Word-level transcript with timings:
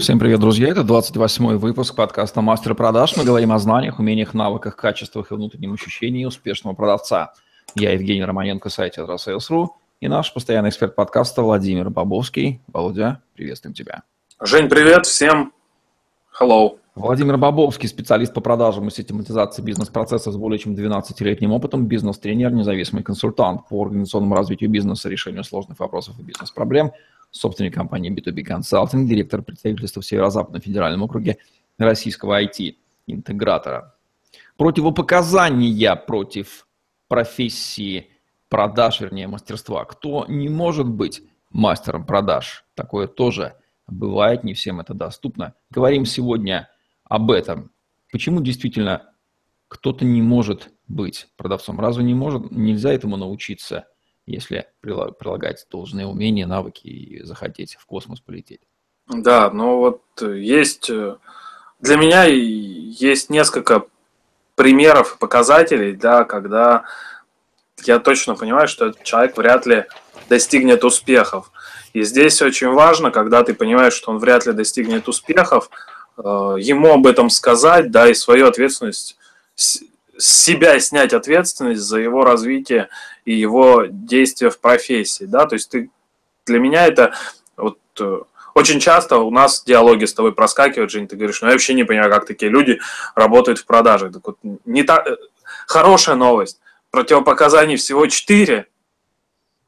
Всем 0.00 0.18
привет, 0.18 0.40
друзья. 0.40 0.68
Это 0.68 0.80
28-й 0.80 1.56
выпуск 1.58 1.94
подкаста 1.94 2.40
«Мастер 2.40 2.74
продаж». 2.74 3.18
Мы 3.18 3.24
говорим 3.24 3.52
о 3.52 3.58
знаниях, 3.58 3.98
умениях, 3.98 4.32
навыках, 4.32 4.74
качествах 4.74 5.30
и 5.30 5.34
внутреннем 5.34 5.74
ощущении 5.74 6.24
успешного 6.24 6.74
продавца. 6.74 7.34
Я 7.74 7.92
Евгений 7.92 8.24
Романенко, 8.24 8.70
сайт 8.70 8.96
Address.ru 8.96 9.68
и 10.00 10.08
наш 10.08 10.32
постоянный 10.32 10.70
эксперт 10.70 10.94
подкаста 10.94 11.42
Владимир 11.42 11.90
Бабовский. 11.90 12.62
Володя, 12.68 13.20
приветствуем 13.34 13.74
тебя. 13.74 14.04
Жень, 14.40 14.70
привет. 14.70 15.04
Всем 15.04 15.52
hello. 16.40 16.78
Владимир 16.94 17.36
Бабовский, 17.36 17.86
специалист 17.86 18.32
по 18.32 18.40
продажам 18.40 18.88
и 18.88 18.90
систематизации 18.90 19.60
бизнес-процесса 19.60 20.32
с 20.32 20.36
более 20.36 20.58
чем 20.58 20.72
12-летним 20.72 21.52
опытом, 21.52 21.84
бизнес-тренер, 21.84 22.52
независимый 22.52 23.02
консультант 23.02 23.68
по 23.68 23.82
организационному 23.82 24.34
развитию 24.34 24.70
бизнеса, 24.70 25.10
решению 25.10 25.44
сложных 25.44 25.78
вопросов 25.78 26.18
и 26.18 26.22
бизнес-проблем– 26.22 26.92
собственник 27.30 27.74
компании 27.74 28.10
B2B 28.10 28.44
Consulting, 28.44 29.04
директор 29.04 29.42
представительства 29.42 30.00
в 30.00 30.06
Северо-Западном 30.06 30.60
федеральном 30.60 31.02
округе 31.02 31.38
российского 31.78 32.42
IT-интегратора. 32.42 33.94
Противопоказания 34.56 35.94
против 35.96 36.66
профессии 37.08 38.08
продаж, 38.48 39.00
вернее, 39.00 39.28
мастерства. 39.28 39.84
Кто 39.84 40.26
не 40.28 40.48
может 40.48 40.86
быть 40.86 41.22
мастером 41.50 42.04
продаж? 42.04 42.64
Такое 42.74 43.06
тоже 43.06 43.56
бывает, 43.86 44.44
не 44.44 44.54
всем 44.54 44.80
это 44.80 44.94
доступно. 44.94 45.54
Говорим 45.70 46.04
сегодня 46.04 46.68
об 47.04 47.30
этом. 47.30 47.70
Почему 48.12 48.40
действительно 48.42 49.10
кто-то 49.68 50.04
не 50.04 50.20
может 50.20 50.70
быть 50.88 51.28
продавцом? 51.36 51.80
Разве 51.80 52.04
не 52.04 52.14
может, 52.14 52.50
нельзя 52.50 52.92
этому 52.92 53.16
научиться? 53.16 53.86
Если 54.30 54.66
прилагать 54.80 55.66
должные 55.70 56.06
умения, 56.06 56.46
навыки 56.46 56.86
и 56.86 57.22
захотеть 57.24 57.76
в 57.76 57.86
космос 57.86 58.20
полететь. 58.20 58.60
Да, 59.08 59.50
ну 59.50 59.78
вот 59.78 60.02
э, 60.20 60.38
есть... 60.38 60.90
Э, 60.90 61.16
для 61.80 61.96
меня 61.96 62.24
есть 62.24 63.30
несколько 63.30 63.86
примеров, 64.54 65.16
показателей, 65.18 65.96
да, 65.96 66.24
когда 66.24 66.84
я 67.84 67.98
точно 67.98 68.34
понимаю, 68.34 68.68
что 68.68 68.86
этот 68.86 69.02
человек 69.02 69.36
вряд 69.36 69.64
ли 69.64 69.86
достигнет 70.28 70.84
успехов. 70.84 71.50
И 71.94 72.02
здесь 72.02 72.42
очень 72.42 72.68
важно, 72.68 73.10
когда 73.10 73.42
ты 73.42 73.54
понимаешь, 73.54 73.94
что 73.94 74.10
он 74.10 74.18
вряд 74.18 74.46
ли 74.46 74.52
достигнет 74.52 75.08
успехов, 75.08 75.70
э, 76.18 76.20
ему 76.60 76.92
об 76.92 77.06
этом 77.06 77.30
сказать, 77.30 77.90
да, 77.90 78.08
и 78.08 78.14
свою 78.14 78.46
ответственность 78.46 79.16
с 79.56 79.80
себя 80.18 80.78
снять 80.80 81.12
ответственность 81.12 81.80
за 81.80 81.98
его 81.98 82.24
развитие 82.24 82.88
и 83.30 83.34
его 83.34 83.84
действия 83.88 84.50
в 84.50 84.58
профессии, 84.58 85.24
да, 85.24 85.46
то 85.46 85.54
есть 85.54 85.70
ты, 85.70 85.88
для 86.46 86.58
меня 86.58 86.86
это 86.88 87.14
вот 87.56 87.78
э, 88.00 88.18
очень 88.54 88.80
часто 88.80 89.18
у 89.18 89.30
нас 89.30 89.62
диалоги 89.62 90.04
с 90.04 90.14
тобой 90.14 90.34
проскакивают, 90.34 90.90
Жень, 90.90 91.06
ты 91.06 91.14
говоришь, 91.14 91.40
ну 91.40 91.46
я 91.46 91.54
вообще 91.54 91.74
не 91.74 91.84
понимаю, 91.84 92.10
как 92.10 92.26
такие 92.26 92.50
люди 92.50 92.80
работают 93.14 93.60
в 93.60 93.66
продаже. 93.66 94.10
Так 94.10 94.26
вот, 94.26 94.38
не 94.64 94.82
та... 94.82 95.04
Э, 95.06 95.16
хорошая 95.68 96.16
новость, 96.16 96.60
противопоказаний 96.90 97.76
всего 97.76 98.08
4, 98.08 98.66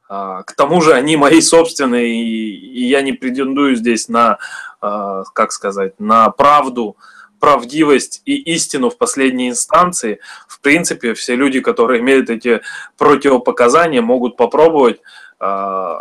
а, 0.08 0.42
к 0.42 0.55
тому 0.56 0.80
же 0.80 0.92
они 0.92 1.16
мои 1.16 1.40
собственные, 1.40 2.16
и, 2.16 2.80
и 2.80 2.88
я 2.88 3.00
не 3.00 3.12
претендую 3.12 3.77
здесь 3.77 4.08
на, 4.08 4.38
а, 4.80 5.22
как 5.34 5.52
сказать, 5.52 6.00
на 6.00 6.28
правду, 6.30 6.96
правдивость 7.43 8.23
и 8.25 8.37
истину 8.55 8.89
в 8.89 8.97
последней 8.97 9.48
инстанции, 9.48 10.21
в 10.47 10.61
принципе, 10.61 11.12
все 11.15 11.35
люди, 11.35 11.59
которые 11.59 12.01
имеют 12.01 12.31
эти 12.31 12.61
противопоказания, 12.97 14.01
могут 14.01 14.37
попробовать 14.37 15.01
а, 15.41 15.98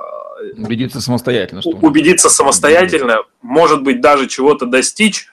убедиться 0.55 1.01
самостоятельно. 1.01 1.61
Что 1.63 1.71
убедиться 1.71 2.29
самостоятельно, 2.29 3.23
может 3.41 3.81
быть, 3.81 4.01
даже 4.01 4.27
чего-то 4.27 4.67
достичь 4.67 5.29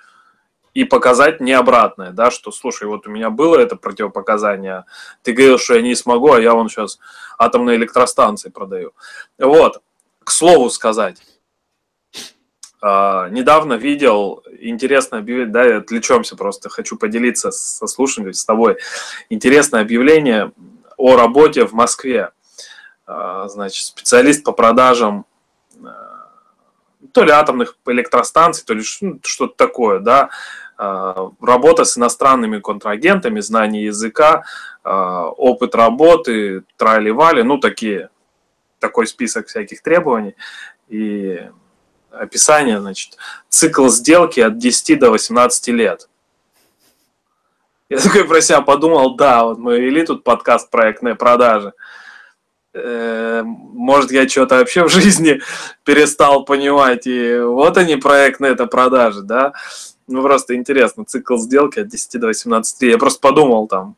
и 0.73 0.85
показать 0.85 1.43
не 1.43 1.53
обратное, 1.53 2.13
да, 2.13 2.31
что, 2.31 2.53
слушай, 2.53 2.89
вот 2.89 3.07
у 3.07 3.11
меня 3.11 3.29
было 3.29 3.59
это 3.59 3.77
противопоказание, 3.77 4.85
ты 5.23 5.35
говорил, 5.35 5.59
что 5.59 5.75
я 5.75 5.83
не 5.83 5.95
смогу, 5.95 6.33
а 6.33 6.41
я 6.41 6.55
вон 6.55 6.71
сейчас 6.71 6.99
атомные 7.37 7.77
электростанции 7.77 8.49
продаю. 8.49 8.93
Вот, 9.39 9.83
к 10.25 10.31
слову 10.31 10.71
сказать, 10.71 11.19
Uh, 12.81 13.29
недавно 13.31 13.73
видел 13.73 14.45
интересное 14.61 15.19
объявление, 15.19 15.53
да, 15.53 15.77
отвлечемся 15.79 16.37
просто, 16.37 16.69
хочу 16.69 16.97
поделиться 16.97 17.51
со 17.51 17.89
слушателями, 17.89 18.31
с 18.31 18.45
тобой. 18.45 18.77
Интересное 19.31 19.81
объявление 19.81 20.53
о 20.97 21.17
работе 21.17 21.67
в 21.67 21.73
Москве. 21.73 22.31
Uh, 23.05 23.49
значит, 23.49 23.85
специалист 23.85 24.45
по 24.45 24.53
продажам 24.53 25.27
uh, 25.75 25.91
то 27.13 27.25
ли 27.25 27.33
атомных 27.33 27.77
электростанций, 27.87 28.65
то 28.65 28.75
ли 28.75 28.85
ну, 29.01 29.19
что-то 29.25 29.55
такое, 29.57 29.99
да, 29.99 30.31
работа 30.77 31.85
с 31.85 31.99
иностранными 31.99 32.61
контрагентами, 32.61 33.41
знание 33.41 33.87
языка, 33.87 34.45
опыт 34.85 35.75
работы, 35.75 36.63
трали-вали, 36.77 37.43
ну, 37.43 37.59
такие, 37.59 38.11
такой 38.79 39.09
список 39.09 39.49
всяких 39.49 39.83
требований. 39.83 40.37
И 40.89 41.51
описание, 42.11 42.81
значит, 42.81 43.17
цикл 43.49 43.89
сделки 43.89 44.41
от 44.41 44.59
10 44.59 44.99
до 44.99 45.11
18 45.11 45.69
лет. 45.69 46.09
Я 47.89 47.99
такой 47.99 48.25
про 48.25 48.41
себя 48.41 48.61
подумал, 48.61 49.15
да, 49.17 49.45
вот 49.45 49.59
мы 49.59 49.81
вели 49.81 50.05
тут 50.05 50.23
подкаст 50.23 50.71
«Проектные 50.71 51.15
продажи». 51.15 51.73
Э, 52.75 53.43
может, 53.45 54.13
я 54.13 54.29
что-то 54.29 54.57
вообще 54.57 54.85
в 54.85 54.91
жизни 54.91 55.41
перестал 55.85 56.45
понимать, 56.45 57.07
и 57.07 57.39
вот 57.41 57.79
они, 57.79 57.97
проектные 57.97 58.53
это 58.53 58.67
продажи, 58.67 59.23
да. 59.23 59.55
Ну, 60.07 60.23
просто 60.23 60.55
интересно, 60.55 61.05
цикл 61.05 61.37
сделки 61.37 61.81
от 61.81 61.89
10 61.89 62.21
до 62.21 62.27
18. 62.27 62.83
Я 62.83 62.99
просто 62.99 63.21
подумал 63.21 63.67
там, 63.69 63.97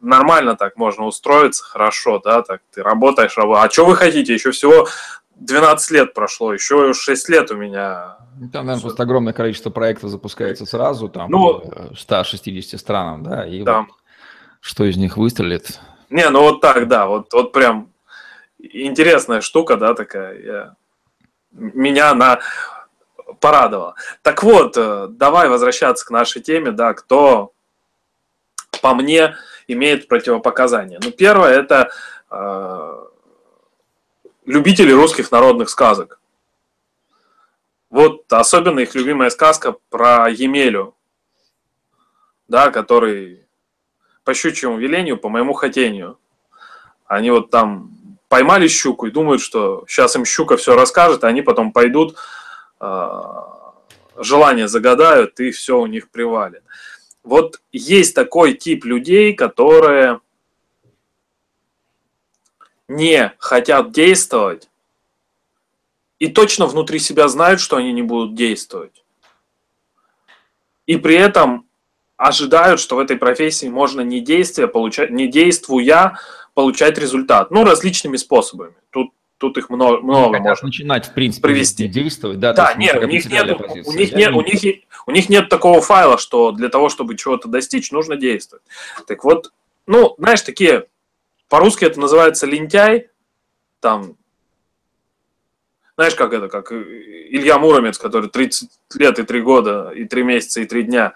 нормально 0.00 0.56
так 0.56 0.76
можно 0.76 1.04
устроиться, 1.04 1.64
хорошо, 1.64 2.20
да, 2.24 2.42
так 2.42 2.60
ты 2.72 2.82
работаешь, 2.82 3.36
работаешь. 3.36 3.66
А 3.66 3.72
что 3.72 3.86
вы 3.86 3.96
хотите? 3.96 4.34
Еще 4.34 4.52
всего 4.52 4.86
12 5.36 5.90
лет 5.90 6.14
прошло, 6.14 6.52
еще 6.52 6.92
6 6.92 7.28
лет 7.28 7.50
у 7.50 7.56
меня. 7.56 8.16
Ну, 8.38 8.48
там, 8.50 8.66
наверное, 8.66 8.82
просто 8.82 9.02
огромное 9.02 9.32
количество 9.32 9.70
проектов 9.70 10.10
запускается 10.10 10.66
сразу, 10.66 11.08
там, 11.08 11.30
ну, 11.30 11.62
160 11.96 12.80
странам, 12.80 13.22
да, 13.22 13.46
и 13.46 13.62
да. 13.62 13.80
Вот, 13.80 13.88
что 14.60 14.84
из 14.84 14.96
них 14.96 15.16
выстрелит? 15.16 15.78
Не, 16.10 16.28
ну 16.30 16.40
вот 16.40 16.60
так, 16.60 16.88
да, 16.88 17.06
вот, 17.06 17.32
вот 17.32 17.52
прям 17.52 17.90
интересная 18.58 19.40
штука, 19.40 19.76
да, 19.76 19.94
такая. 19.94 20.38
Я... 20.40 20.74
Меня 21.52 22.10
она 22.10 22.40
порадовала. 23.40 23.94
Так 24.22 24.42
вот, 24.42 24.76
э, 24.76 25.08
давай 25.10 25.48
возвращаться 25.48 26.06
к 26.06 26.10
нашей 26.10 26.42
теме, 26.42 26.70
да, 26.70 26.94
кто, 26.94 27.52
по 28.82 28.94
мне, 28.94 29.36
имеет 29.68 30.08
противопоказания. 30.08 30.98
Ну, 31.02 31.10
первое, 31.10 31.58
это 31.58 31.90
э, 32.30 32.95
любители 34.46 34.92
русских 34.92 35.30
народных 35.30 35.68
сказок. 35.68 36.20
Вот 37.90 38.32
особенно 38.32 38.80
их 38.80 38.94
любимая 38.94 39.30
сказка 39.30 39.76
про 39.90 40.28
Емелю, 40.28 40.94
да, 42.48 42.70
который 42.70 43.44
по 44.24 44.34
щучьему 44.34 44.78
велению, 44.78 45.18
по 45.18 45.28
моему 45.28 45.52
хотению. 45.52 46.18
Они 47.06 47.30
вот 47.30 47.50
там 47.50 47.90
поймали 48.28 48.66
щуку 48.66 49.06
и 49.06 49.12
думают, 49.12 49.40
что 49.40 49.84
сейчас 49.88 50.16
им 50.16 50.24
щука 50.24 50.56
все 50.56 50.74
расскажет, 50.74 51.22
а 51.22 51.28
они 51.28 51.42
потом 51.42 51.72
пойдут, 51.72 52.16
э, 52.80 53.08
желание 54.18 54.66
загадают, 54.66 55.38
и 55.38 55.52
все 55.52 55.78
у 55.78 55.86
них 55.86 56.10
привалит. 56.10 56.62
Вот 57.22 57.60
есть 57.72 58.14
такой 58.14 58.54
тип 58.54 58.84
людей, 58.84 59.32
которые 59.34 60.20
не 62.88 63.32
хотят 63.38 63.92
действовать 63.92 64.68
и 66.18 66.28
точно 66.28 66.66
внутри 66.66 66.98
себя 66.98 67.28
знают, 67.28 67.60
что 67.60 67.76
они 67.76 67.92
не 67.92 68.02
будут 68.02 68.34
действовать. 68.34 69.04
И 70.86 70.96
при 70.96 71.16
этом 71.16 71.66
ожидают, 72.16 72.80
что 72.80 72.96
в 72.96 72.98
этой 72.98 73.16
профессии 73.16 73.66
можно 73.66 74.00
не 74.00 74.20
действия 74.20 74.66
получать, 74.66 75.10
не 75.10 75.28
действуя, 75.28 76.18
получать 76.54 76.96
результат. 76.98 77.50
Ну, 77.50 77.64
различными 77.64 78.16
способами. 78.16 78.74
Тут, 78.90 79.10
тут 79.36 79.58
их 79.58 79.68
много, 79.68 80.00
много 80.00 80.38
можно 80.38 80.68
начинать, 80.68 81.06
в 81.06 81.12
принципе, 81.12 81.48
привести. 81.48 81.88
действовать. 81.88 82.38
Да, 82.38 82.54
да 82.54 82.74
нет, 82.74 82.96
у 82.96 83.06
них, 83.06 83.26
нет, 83.26 83.60
у, 83.60 83.92
них 83.92 84.14
нет, 84.14 84.32
у, 84.32 84.40
них, 84.40 84.78
у 85.06 85.10
них 85.10 85.28
нет 85.28 85.48
такого 85.50 85.82
файла, 85.82 86.16
что 86.16 86.52
для 86.52 86.70
того, 86.70 86.88
чтобы 86.88 87.16
чего-то 87.16 87.48
достичь, 87.48 87.90
нужно 87.90 88.16
действовать. 88.16 88.64
Так 89.06 89.24
вот, 89.24 89.52
ну, 89.86 90.14
знаешь, 90.16 90.40
такие 90.40 90.86
по-русски 91.48 91.84
это 91.84 92.00
называется 92.00 92.46
лентяй. 92.46 93.08
Там, 93.80 94.16
знаешь, 95.96 96.14
как 96.14 96.32
это, 96.32 96.48
как 96.48 96.72
Илья 96.72 97.58
Муромец, 97.58 97.98
который 97.98 98.28
30 98.28 98.68
лет 98.94 99.18
и 99.18 99.22
3 99.22 99.40
года, 99.42 99.90
и 99.90 100.04
3 100.04 100.22
месяца, 100.22 100.60
и 100.60 100.66
3 100.66 100.82
дня. 100.84 101.14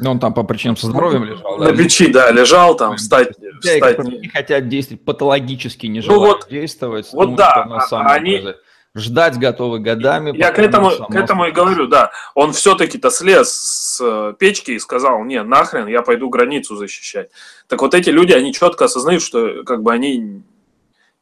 Ну, 0.00 0.12
он 0.12 0.20
там 0.20 0.32
по 0.32 0.44
причинам 0.44 0.76
со 0.76 0.86
здоровьем 0.86 1.24
лежал. 1.24 1.58
На 1.58 1.72
да? 1.72 1.76
печи, 1.76 2.12
да, 2.12 2.30
лежал 2.30 2.76
там, 2.76 2.96
встать. 2.96 3.30
встать. 3.60 3.98
Не 3.98 4.28
хотят 4.28 4.68
действовать, 4.68 5.04
патологически 5.04 5.86
не 5.86 5.98
ну 6.00 6.04
желают 6.04 6.22
ну, 6.22 6.28
вот, 6.28 6.48
действовать. 6.48 7.08
Вот 7.12 7.30
ну, 7.30 7.36
да, 7.36 7.66
а, 7.90 8.12
они... 8.12 8.54
ждать 8.98 9.38
готовы 9.38 9.78
годами. 9.78 10.36
Я 10.36 10.50
к 10.50 10.58
этому, 10.58 10.90
к 10.90 11.14
этому 11.14 11.46
и 11.46 11.50
говорю, 11.50 11.86
да. 11.86 12.10
Он 12.34 12.52
все-таки-то 12.52 13.10
слез 13.10 13.50
с 13.50 14.00
э, 14.00 14.34
печки 14.38 14.72
и 14.72 14.78
сказал, 14.78 15.24
не, 15.24 15.42
нахрен, 15.42 15.86
я 15.86 16.02
пойду 16.02 16.28
границу 16.28 16.76
защищать. 16.76 17.30
Так 17.66 17.82
вот 17.82 17.94
эти 17.94 18.10
люди, 18.10 18.32
они 18.32 18.52
четко 18.52 18.86
осознают, 18.86 19.22
что 19.22 19.64
как 19.64 19.82
бы 19.82 19.92
они 19.92 20.42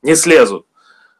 не 0.03 0.15
слезут. 0.15 0.67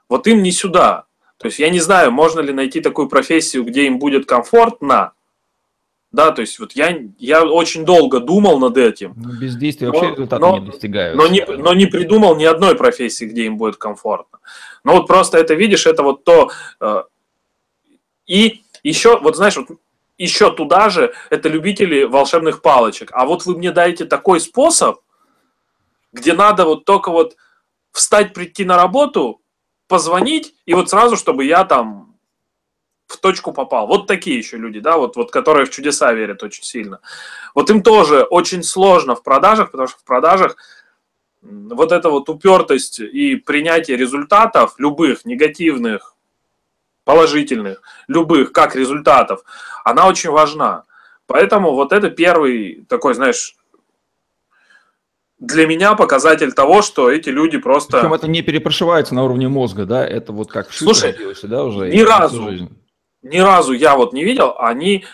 Вот 0.09 0.27
им 0.27 0.43
не 0.43 0.53
сюда. 0.53 1.05
То 1.39 1.47
есть 1.47 1.59
я 1.59 1.71
не 1.71 1.81
знаю, 1.81 2.13
можно 2.13 2.41
ли 2.41 2.53
найти 2.53 2.81
такую 2.81 3.09
профессию, 3.09 3.65
где 3.65 3.87
им 3.87 3.99
будет 3.99 4.27
комфортно, 4.27 5.13
да, 6.13 6.31
то 6.31 6.41
есть 6.41 6.59
вот 6.59 6.73
я, 6.73 6.99
я 7.19 7.45
очень 7.45 7.85
долго 7.85 8.21
думал 8.21 8.59
над 8.59 8.77
этим. 8.77 9.15
Ну, 9.17 9.33
без 9.39 9.57
действия 9.57 9.89
вообще 9.89 10.11
результаты 10.13 10.41
но, 10.41 10.59
не 10.59 10.67
достигаются. 10.67 11.17
Но 11.17 11.29
не, 11.29 11.45
но 11.45 11.75
не 11.75 11.87
придумал 11.87 12.37
ни 12.37 12.45
одной 12.45 12.75
профессии, 12.75 13.27
где 13.27 13.45
им 13.45 13.59
будет 13.59 13.77
комфортно. 13.77 14.39
Но 14.85 14.95
вот 14.95 15.07
просто 15.07 15.39
это 15.39 15.55
видишь, 15.55 15.87
это 15.87 16.03
вот 16.03 16.25
то... 16.25 16.51
Э, 16.81 17.03
и 18.27 18.63
еще, 18.83 19.19
вот 19.21 19.37
знаешь, 19.37 19.57
вот 19.57 19.79
еще 20.19 20.51
туда 20.51 20.89
же, 20.89 21.13
это 21.29 21.49
любители 21.49 22.05
волшебных 22.05 22.63
палочек. 22.63 23.11
А 23.13 23.27
вот 23.27 23.45
вы 23.45 23.57
мне 23.57 23.73
даете 23.73 24.05
такой 24.05 24.41
способ, 24.41 25.01
где 26.13 26.33
надо 26.33 26.65
вот 26.65 26.85
только 26.85 27.11
вот 27.11 27.37
встать, 27.93 28.33
прийти 28.33 28.65
на 28.65 28.77
работу, 28.77 29.43
позвонить, 29.89 30.55
и 30.65 30.75
вот 30.75 30.89
сразу, 30.91 31.17
чтобы 31.17 31.45
я 31.45 31.65
там 31.65 32.06
в 33.07 33.19
точку 33.19 33.53
попал. 33.53 33.87
Вот 33.87 34.07
такие 34.07 34.39
еще 34.39 34.57
люди, 34.57 34.81
да, 34.81 34.97
вот, 34.97 35.17
вот 35.17 35.31
которые 35.31 35.67
в 35.67 35.71
чудеса 35.71 36.13
верят 36.13 36.43
очень 36.43 36.65
сильно. 36.65 37.01
Вот 37.55 37.71
им 37.71 37.83
тоже 37.83 38.23
очень 38.23 38.63
сложно 38.63 39.15
в 39.15 39.23
продажах, 39.23 39.71
потому 39.71 39.89
что 39.89 39.99
в 39.99 40.05
продажах 40.05 40.57
вот 41.43 41.93
эта 41.93 42.11
вот 42.11 42.29
упертость 42.29 42.99
и 42.99 43.37
принятие 43.37 43.97
результатов, 43.97 44.75
любых 44.79 45.25
негативных, 45.25 46.17
положительных, 47.05 47.83
любых, 48.09 48.51
как 48.53 48.75
результатов, 48.75 49.43
она 49.85 50.09
очень 50.09 50.31
важна. 50.31 50.85
Поэтому 51.27 51.75
вот 51.75 51.93
это 51.93 52.11
первый 52.11 52.85
такой, 52.89 53.15
знаешь, 53.15 53.57
для 55.39 55.67
меня 55.67 55.95
показатель 55.95 56.53
того, 56.53 56.83
что 56.83 57.11
эти 57.11 57.29
люди 57.29 57.59
просто... 57.59 57.99
Причем 57.99 58.15
это 58.15 58.27
не 58.27 58.43
перепрошивается 58.43 59.15
на 59.15 59.23
уровне 59.23 59.49
мозга, 59.49 59.85
да? 59.85 60.05
Это 60.05 60.33
вот 60.33 60.51
как 60.51 60.71
в 60.71 60.77
Слушай, 60.77 61.15
да, 61.45 61.63
уже 61.63 61.91
ни 61.91 62.01
разу, 62.01 62.43
жизнь 62.43 62.77
ни 63.27 63.39
разу 63.39 63.73
я 63.73 63.97
вот 63.97 64.13
не 64.13 64.25
видел, 64.25 64.55
они, 64.59 65.05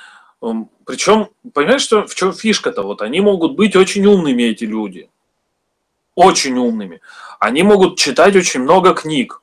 эм, 0.43 0.69
причем, 0.85 1.31
понимаешь, 1.53 1.83
что, 1.83 2.07
в 2.07 2.15
чем 2.15 2.33
фишка-то? 2.33 2.83
Вот 2.83 3.03
они 3.03 3.21
могут 3.21 3.57
быть 3.57 3.77
очень 3.77 4.05
умными, 4.07 4.43
эти 4.43 4.65
люди. 4.65 5.11
Очень 6.15 6.59
умными. 6.59 7.01
Они 7.41 7.63
могут 7.63 7.99
читать 7.99 8.37
очень 8.37 8.61
много 8.61 8.95
книг. 8.95 9.43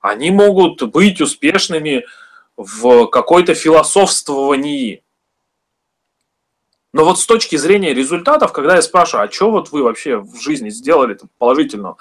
Они 0.00 0.30
могут 0.30 0.82
быть 0.82 1.20
успешными 1.20 2.04
в 2.56 3.06
какой-то 3.06 3.54
философствовании. 3.54 5.02
Но 6.92 7.04
вот 7.04 7.18
с 7.18 7.26
точки 7.26 7.56
зрения 7.56 7.92
результатов, 7.92 8.52
когда 8.52 8.76
я 8.76 8.82
спрашиваю, 8.82 9.26
а 9.26 9.32
что 9.32 9.50
вот 9.50 9.72
вы 9.72 9.82
вообще 9.82 10.18
в 10.18 10.40
жизни 10.40 10.70
сделали 10.70 11.18
положительного? 11.38 11.96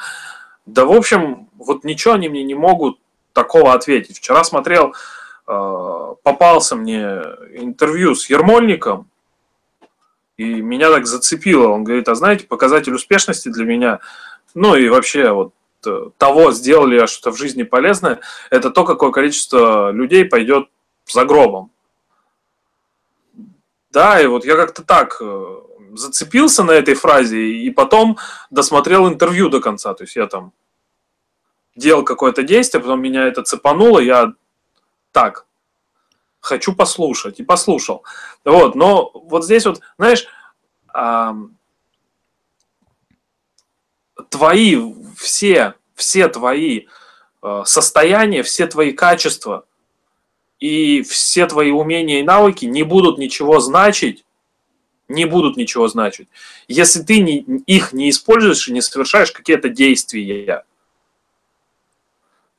Да, 0.67 0.85
в 0.85 0.91
общем, 0.91 1.49
вот 1.55 1.83
ничего 1.83 2.13
они 2.13 2.29
мне 2.29 2.43
не 2.43 2.53
могут 2.53 2.99
такого 3.33 3.73
ответить. 3.73 4.17
Вчера 4.17 4.43
смотрел 4.43 4.93
попался 5.45 6.75
мне 6.75 7.21
интервью 7.53 8.15
с 8.15 8.29
Ермольником, 8.29 9.09
и 10.37 10.61
меня 10.61 10.89
так 10.89 11.05
зацепило. 11.05 11.67
Он 11.67 11.83
говорит, 11.83 12.07
а 12.09 12.15
знаете, 12.15 12.45
показатель 12.45 12.93
успешности 12.93 13.49
для 13.49 13.65
меня, 13.65 13.99
ну 14.53 14.75
и 14.75 14.89
вообще 14.89 15.31
вот 15.31 15.53
э, 15.85 16.09
того, 16.17 16.51
сделали 16.51 16.95
я 16.95 17.07
что-то 17.07 17.35
в 17.35 17.37
жизни 17.37 17.63
полезное, 17.63 18.19
это 18.49 18.71
то, 18.71 18.83
какое 18.83 19.11
количество 19.11 19.91
людей 19.91 20.25
пойдет 20.25 20.69
за 21.05 21.25
гробом. 21.25 21.71
Да, 23.91 24.19
и 24.19 24.25
вот 24.25 24.43
я 24.45 24.55
как-то 24.55 24.83
так 24.83 25.17
э, 25.21 25.61
зацепился 25.93 26.63
на 26.63 26.71
этой 26.71 26.95
фразе, 26.95 27.39
и 27.39 27.69
потом 27.69 28.17
досмотрел 28.49 29.07
интервью 29.07 29.49
до 29.49 29.61
конца. 29.61 29.93
То 29.93 30.03
есть 30.03 30.15
я 30.15 30.25
там 30.27 30.51
делал 31.75 32.03
какое-то 32.03 32.43
действие, 32.43 32.81
потом 32.81 33.01
меня 33.01 33.27
это 33.27 33.43
цепануло, 33.43 33.99
я 33.99 34.33
так, 35.13 35.45
хочу 36.41 36.75
послушать, 36.75 37.39
и 37.39 37.43
послушал. 37.43 38.03
Вот, 38.43 38.75
но 38.75 39.11
вот 39.13 39.45
здесь 39.45 39.65
вот, 39.65 39.79
знаешь, 39.97 40.27
твои 44.29 44.77
все, 45.15 45.75
все 45.95 46.27
твои 46.27 46.87
э, 47.41 47.61
состояния, 47.65 48.43
все 48.43 48.67
твои 48.67 48.91
качества 48.91 49.65
и 50.59 51.01
все 51.03 51.47
твои 51.47 51.71
умения 51.71 52.19
и 52.19 52.23
навыки 52.23 52.65
не 52.65 52.83
будут 52.83 53.17
ничего 53.17 53.59
значить, 53.59 54.25
не 55.07 55.25
будут 55.25 55.57
ничего 55.57 55.87
значить, 55.87 56.27
если 56.67 57.01
ты 57.01 57.21
не, 57.21 57.39
их 57.65 57.93
не 57.93 58.09
используешь 58.09 58.67
и 58.67 58.73
не 58.73 58.81
совершаешь 58.81 59.31
какие-то 59.31 59.69
действия. 59.69 60.65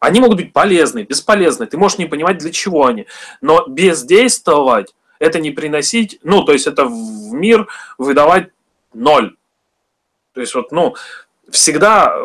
Они 0.04 0.20
могут 0.20 0.36
быть 0.36 0.52
полезны, 0.52 1.02
бесполезны, 1.02 1.66
ты 1.66 1.76
можешь 1.78 1.98
не 1.98 2.06
понимать, 2.06 2.38
для 2.38 2.50
чего 2.50 2.86
они. 2.86 3.06
Но 3.40 3.64
бездействовать– 3.66 4.94
это 5.18 5.40
не 5.40 5.50
приносить, 5.50 6.20
ну, 6.22 6.44
то 6.44 6.52
есть 6.52 6.66
это 6.66 6.84
в 6.84 7.32
мир 7.32 7.66
выдавать 7.98 8.48
ноль. 8.92 9.36
То 10.34 10.40
есть 10.40 10.54
вот, 10.54 10.72
ну, 10.72 10.94
всегда 11.50 12.16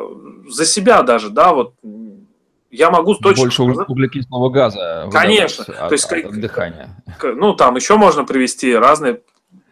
за 0.47 0.65
себя 0.65 1.03
даже, 1.03 1.29
да, 1.29 1.53
вот 1.53 1.73
я 2.71 2.91
могу 2.91 3.15
точно... 3.15 3.43
Больше 3.43 3.63
углекислого 3.63 4.49
газа. 4.49 5.09
Конечно. 5.11 5.63
От, 5.63 5.89
то 5.89 5.93
есть, 5.93 6.11
от 6.11 6.39
дыхания. 6.39 6.89
Ну, 7.21 7.53
там 7.53 7.75
еще 7.75 7.95
можно 7.95 8.25
привести 8.25 8.75
разные 8.75 9.21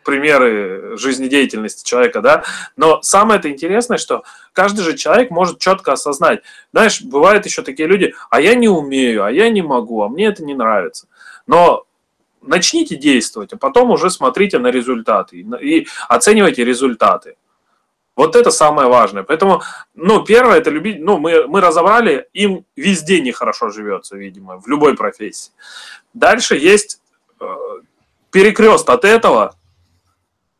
примеры 0.07 0.97
жизнедеятельности 0.97 1.83
человека, 1.83 2.21
да, 2.21 2.43
но 2.77 3.01
самое 3.01 3.39
это 3.39 3.51
интересное, 3.51 3.97
что 3.97 4.23
каждый 4.53 4.83
же 4.83 4.95
человек 4.95 5.31
может 5.31 5.59
четко 5.59 5.91
осознать, 5.91 6.43
знаешь, 6.71 7.01
бывают 7.01 7.45
еще 7.45 7.61
такие 7.61 7.89
люди, 7.89 8.15
а 8.29 8.39
я 8.39 8.55
не 8.55 8.69
умею, 8.69 9.25
а 9.25 9.31
я 9.31 9.49
не 9.49 9.61
могу, 9.61 10.01
а 10.01 10.07
мне 10.07 10.27
это 10.27 10.45
не 10.45 10.55
нравится, 10.55 11.07
но 11.45 11.83
начните 12.41 12.95
действовать, 12.95 13.51
а 13.51 13.57
потом 13.57 13.91
уже 13.91 14.09
смотрите 14.09 14.59
на 14.59 14.67
результаты 14.67 15.45
и 15.61 15.87
оценивайте 16.07 16.63
результаты. 16.63 17.35
Вот 18.15 18.35
это 18.35 18.49
самое 18.49 18.87
важное. 18.87 19.23
Поэтому, 19.23 19.61
ну, 19.93 20.23
первое, 20.23 20.57
это 20.57 20.71
любить, 20.71 20.99
ну, 20.99 21.17
мы, 21.17 21.47
мы 21.47 21.61
разобрали, 21.61 22.27
им 22.33 22.65
везде 22.75 23.21
нехорошо 23.21 23.69
живется, 23.69 24.15
видимо, 24.15 24.59
в 24.59 24.67
любой 24.67 24.95
профессии. 24.95 25.51
Дальше 26.15 26.55
есть 26.55 26.99
э, 27.39 27.45
перекрест 28.31 28.89
от 28.89 29.05
этого, 29.05 29.56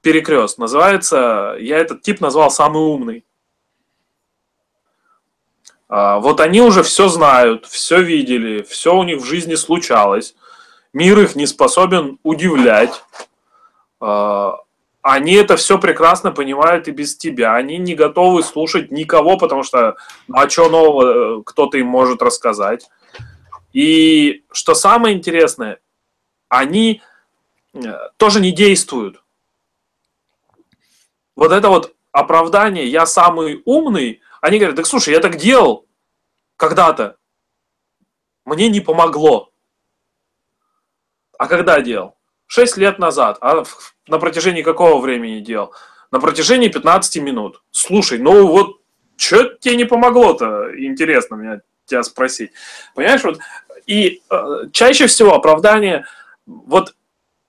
перекрест. 0.08 0.58
Называется, 0.58 1.58
я 1.60 1.80
этот 1.80 2.02
тип 2.02 2.22
назвал 2.22 2.50
самый 2.50 2.82
умный. 2.82 3.26
А, 5.90 6.20
вот 6.20 6.40
они 6.40 6.62
уже 6.62 6.82
все 6.82 7.10
знают, 7.10 7.66
все 7.66 8.02
видели, 8.02 8.62
все 8.62 8.96
у 8.96 9.04
них 9.04 9.18
в 9.22 9.26
жизни 9.26 9.56
случалось. 9.56 10.34
Мир 10.94 11.20
их 11.20 11.36
не 11.36 11.46
способен 11.46 12.20
удивлять. 12.24 13.04
А, 14.00 14.60
они 15.02 15.34
это 15.34 15.58
все 15.58 15.78
прекрасно 15.78 16.32
понимают 16.32 16.88
и 16.88 16.92
без 16.92 17.18
тебя. 17.18 17.56
Они 17.56 17.78
не 17.78 17.94
готовы 17.94 18.44
слушать 18.44 18.90
никого, 18.90 19.38
потому 19.38 19.64
что 19.64 19.98
ну, 20.30 20.38
а 20.38 20.50
что 20.50 20.70
нового 20.70 21.40
э, 21.40 21.44
кто-то 21.46 21.78
им 21.78 21.88
может 21.88 22.22
рассказать. 22.22 22.90
И 23.74 24.46
что 24.54 24.74
самое 24.74 25.18
интересное, 25.18 25.80
они 26.48 27.02
э, 27.74 27.80
тоже 28.16 28.40
не 28.40 28.54
действуют 28.54 29.22
вот 31.38 31.51
это 31.51 31.70
вот 31.70 31.96
оправдание 32.12 32.88
«я 32.88 33.06
самый 33.06 33.62
умный», 33.63 34.22
они 34.41 34.58
говорят, 34.58 34.75
так 34.75 34.88
слушай, 34.88 35.13
я 35.13 35.20
так 35.20 35.38
делал 35.38 35.86
когда-то, 36.58 37.17
мне 38.44 38.70
не 38.70 38.82
помогло. 38.82 39.51
А 41.38 41.48
когда 41.48 41.79
делал? 41.79 42.15
Шесть 42.48 42.77
лет 42.77 42.98
назад. 42.98 43.38
А 43.41 43.63
на 44.08 44.17
протяжении 44.17 44.63
какого 44.63 45.00
времени 45.00 45.39
делал? 45.39 45.74
На 46.12 46.20
протяжении 46.20 46.70
15 46.70 47.17
минут. 47.17 47.62
Слушай, 47.70 48.17
ну 48.17 48.48
вот, 48.48 48.82
что 49.15 49.44
тебе 49.60 49.75
не 49.75 49.86
помогло-то? 49.86 50.72
Интересно 50.75 51.36
меня 51.36 51.62
тебя 51.86 52.01
спросить. 52.01 52.51
Понимаешь, 52.96 53.24
вот, 53.24 53.38
и 53.86 54.24
э, 54.29 54.70
чаще 54.72 55.06
всего 55.06 55.36
оправдание, 55.36 56.06
вот 56.48 56.96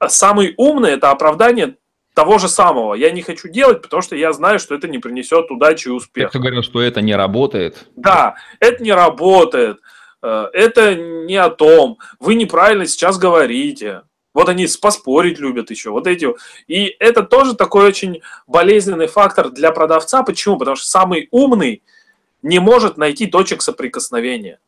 самый 0.09 0.53
умный 0.59 0.91
это 0.91 1.11
оправдание 1.11 1.77
того 2.19 2.39
же 2.39 2.49
самого 2.49 2.95
я 2.95 3.13
не 3.13 3.23
хочу 3.23 3.47
делать, 3.49 3.81
потому 3.81 4.03
что 4.03 4.17
я 4.17 4.33
знаю, 4.33 4.59
что 4.59 4.75
это 4.75 4.89
не 4.89 4.99
принесет 4.99 5.53
удачи 5.53 5.87
и 5.87 5.93
успеха. 5.93 6.33
Ты 6.33 6.41
говорил, 6.41 6.65
что 6.65 6.83
это 6.83 7.01
не 7.01 7.15
работает. 7.15 7.87
Да, 7.95 8.35
это 8.59 8.83
не 8.83 8.91
работает. 8.93 9.79
Э, 10.21 10.49
это 10.53 10.97
не 10.97 11.37
о 11.37 11.49
том. 11.49 11.99
Вы 12.19 12.35
неправильно 12.35 12.87
сейчас 12.87 13.19
говорите. 13.19 14.03
Вот 14.35 14.49
они 14.49 14.67
поспорить 14.83 15.39
любят 15.39 15.71
еще. 15.71 15.91
Вот 15.91 16.09
эти. 16.09 16.27
И 16.67 16.97
это 16.99 17.23
тоже 17.23 17.55
такой 17.55 17.87
очень 17.87 18.21
болезненный 18.49 19.07
фактор 19.07 19.51
для 19.51 19.71
продавца. 19.71 20.25
Почему? 20.25 20.59
Потому 20.59 20.75
что 20.75 20.89
самый 20.89 21.29
умный 21.31 21.85
не 22.43 22.59
может 22.59 22.97
найти 22.97 23.29
точек 23.29 23.63
соприкосновения. 23.63 24.59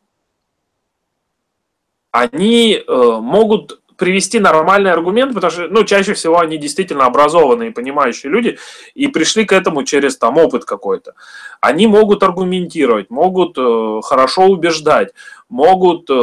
они 2.13 2.75
э, 2.75 3.19
могут 3.21 3.80
привести 4.01 4.41
нормальный 4.41 4.91
аргумент, 4.91 5.35
потому 5.35 5.51
что, 5.51 5.69
ну, 5.69 5.85
чаще 5.85 6.15
всего 6.15 6.41
они 6.41 6.57
действительно 6.57 7.05
образованные, 7.05 7.71
понимающие 7.71 8.33
люди, 8.33 8.59
и 8.95 9.09
пришли 9.09 9.45
к 9.45 9.53
этому 9.53 9.85
через 9.85 10.17
там 10.17 10.39
опыт 10.39 10.65
какой-то. 10.65 11.13
Они 11.61 11.87
могут 11.87 12.23
аргументировать, 12.23 13.11
могут 13.11 13.59
э, 13.59 14.01
хорошо 14.03 14.47
убеждать, 14.47 15.13
могут, 15.51 16.09
э, 16.09 16.15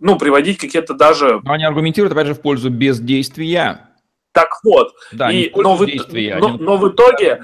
ну, 0.00 0.18
приводить 0.18 0.58
какие-то 0.58 0.94
даже... 0.94 1.40
Но 1.44 1.52
они 1.52 1.64
аргументируют, 1.64 2.12
опять 2.12 2.26
же, 2.26 2.34
в 2.34 2.40
пользу 2.40 2.70
бездействия. 2.70 3.88
Так 4.32 4.48
вот, 4.64 4.94
да, 5.12 5.30
и, 5.30 5.52
но, 5.54 5.76
в, 5.76 5.86
действия, 5.86 6.38
но, 6.40 6.48
но 6.48 6.76
в 6.76 6.88
итоге 6.88 7.40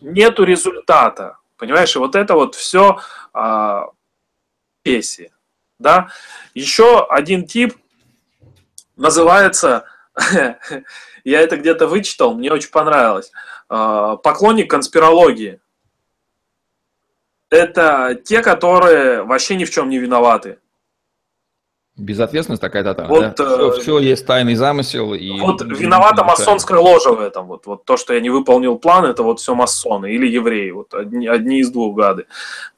нету 0.00 0.44
результата, 0.44 1.36
понимаешь, 1.58 1.94
и 1.94 1.98
вот 1.98 2.16
это 2.16 2.34
вот 2.34 2.54
все 2.54 2.96
а, 3.34 3.88
песи. 4.82 5.32
Да? 5.78 6.08
Еще 6.54 7.04
один 7.04 7.46
тип 7.46 7.76
называется, 8.96 9.84
я 11.24 11.40
это 11.40 11.56
где-то 11.56 11.86
вычитал, 11.86 12.34
мне 12.34 12.50
очень 12.52 12.70
понравилось, 12.70 13.30
а, 13.68 14.16
поклонник 14.16 14.70
конспирологии. 14.70 15.60
Это 17.50 18.20
те, 18.24 18.42
которые 18.42 19.22
вообще 19.22 19.56
ни 19.56 19.64
в 19.64 19.70
чем 19.70 19.88
не 19.88 19.98
виноваты. 19.98 20.58
Безответственность 21.96 22.60
такая 22.60 22.84
тотальная. 22.84 23.08
Вот, 23.08 23.36
да? 23.36 23.44
все, 23.46 23.68
э, 23.68 23.80
все 23.80 23.98
есть 24.00 24.26
тайный 24.26 24.54
замысел. 24.54 25.14
И 25.14 25.40
вот 25.40 25.62
виновата 25.62 26.24
масонская 26.24 26.78
ложа 26.78 27.12
в 27.12 27.20
этом. 27.20 27.46
Вот, 27.46 27.64
вот 27.64 27.86
то, 27.86 27.96
что 27.96 28.12
я 28.12 28.20
не 28.20 28.28
выполнил 28.28 28.76
план, 28.76 29.06
это 29.06 29.22
вот 29.22 29.40
все 29.40 29.54
масоны 29.54 30.12
или 30.12 30.26
евреи. 30.26 30.72
Вот 30.72 30.92
одни, 30.92 31.26
одни 31.26 31.60
из 31.60 31.70
двух 31.70 31.96
гады. 31.96 32.26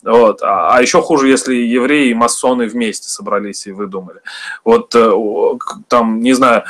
Вот. 0.05 0.41
А, 0.43 0.77
а 0.77 0.81
еще 0.81 1.03
хуже, 1.03 1.27
если 1.27 1.57
евреи 1.57 2.11
и 2.11 2.15
масоны 2.15 2.69
вместе 2.69 3.09
собрались 3.09 3.67
и 3.67 3.73
выдумали. 3.73 4.21
Вот 4.65 4.95
э, 4.95 5.13
там, 5.89 6.21
не 6.21 6.35
знаю, 6.35 6.63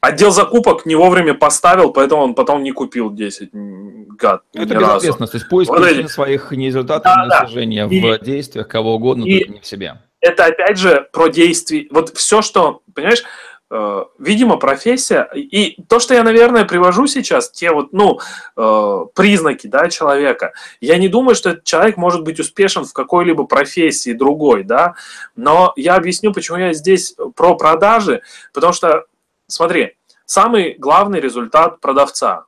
отдел 0.00 0.30
закупок 0.30 0.86
не 0.86 0.94
вовремя 0.94 1.34
поставил, 1.34 1.92
поэтому 1.92 2.22
он 2.22 2.34
потом 2.36 2.62
не 2.62 2.70
купил 2.70 3.10
10 3.10 3.50
гад. 3.52 4.42
Это 4.54 4.76
безответственность. 4.76 5.32
То 5.32 5.38
есть 5.38 5.48
поиск 5.48 5.70
вот 5.70 6.10
своих 6.12 6.52
результатов, 6.52 7.12
да, 7.16 7.40
достижения 7.40 7.88
да. 7.88 8.16
в 8.16 8.24
действиях 8.24 8.68
кого 8.68 8.94
угодно, 8.94 9.24
и, 9.24 9.40
только 9.40 9.54
не 9.54 9.60
в 9.60 9.66
себе 9.66 9.96
это 10.22 10.46
опять 10.46 10.78
же 10.78 11.08
про 11.12 11.28
действие. 11.28 11.88
Вот 11.90 12.16
все, 12.16 12.42
что, 12.42 12.82
понимаешь, 12.94 13.24
э, 13.70 14.04
видимо, 14.20 14.56
профессия. 14.56 15.28
И 15.34 15.82
то, 15.88 15.98
что 15.98 16.14
я, 16.14 16.22
наверное, 16.22 16.64
привожу 16.64 17.08
сейчас, 17.08 17.50
те 17.50 17.72
вот, 17.72 17.92
ну, 17.92 18.20
э, 18.56 19.06
признаки, 19.14 19.66
да, 19.66 19.90
человека, 19.90 20.52
я 20.80 20.96
не 20.96 21.08
думаю, 21.08 21.34
что 21.34 21.50
этот 21.50 21.64
человек 21.64 21.96
может 21.96 22.22
быть 22.22 22.38
успешен 22.38 22.84
в 22.84 22.92
какой-либо 22.92 23.44
профессии 23.44 24.12
другой, 24.12 24.62
да, 24.62 24.94
но 25.34 25.72
я 25.76 25.96
объясню, 25.96 26.32
почему 26.32 26.58
я 26.58 26.72
здесь 26.72 27.16
про 27.34 27.56
продажи, 27.56 28.22
потому 28.54 28.72
что, 28.72 29.06
смотри, 29.48 29.96
самый 30.24 30.76
главный 30.78 31.20
результат 31.20 31.80
продавца 31.80 32.46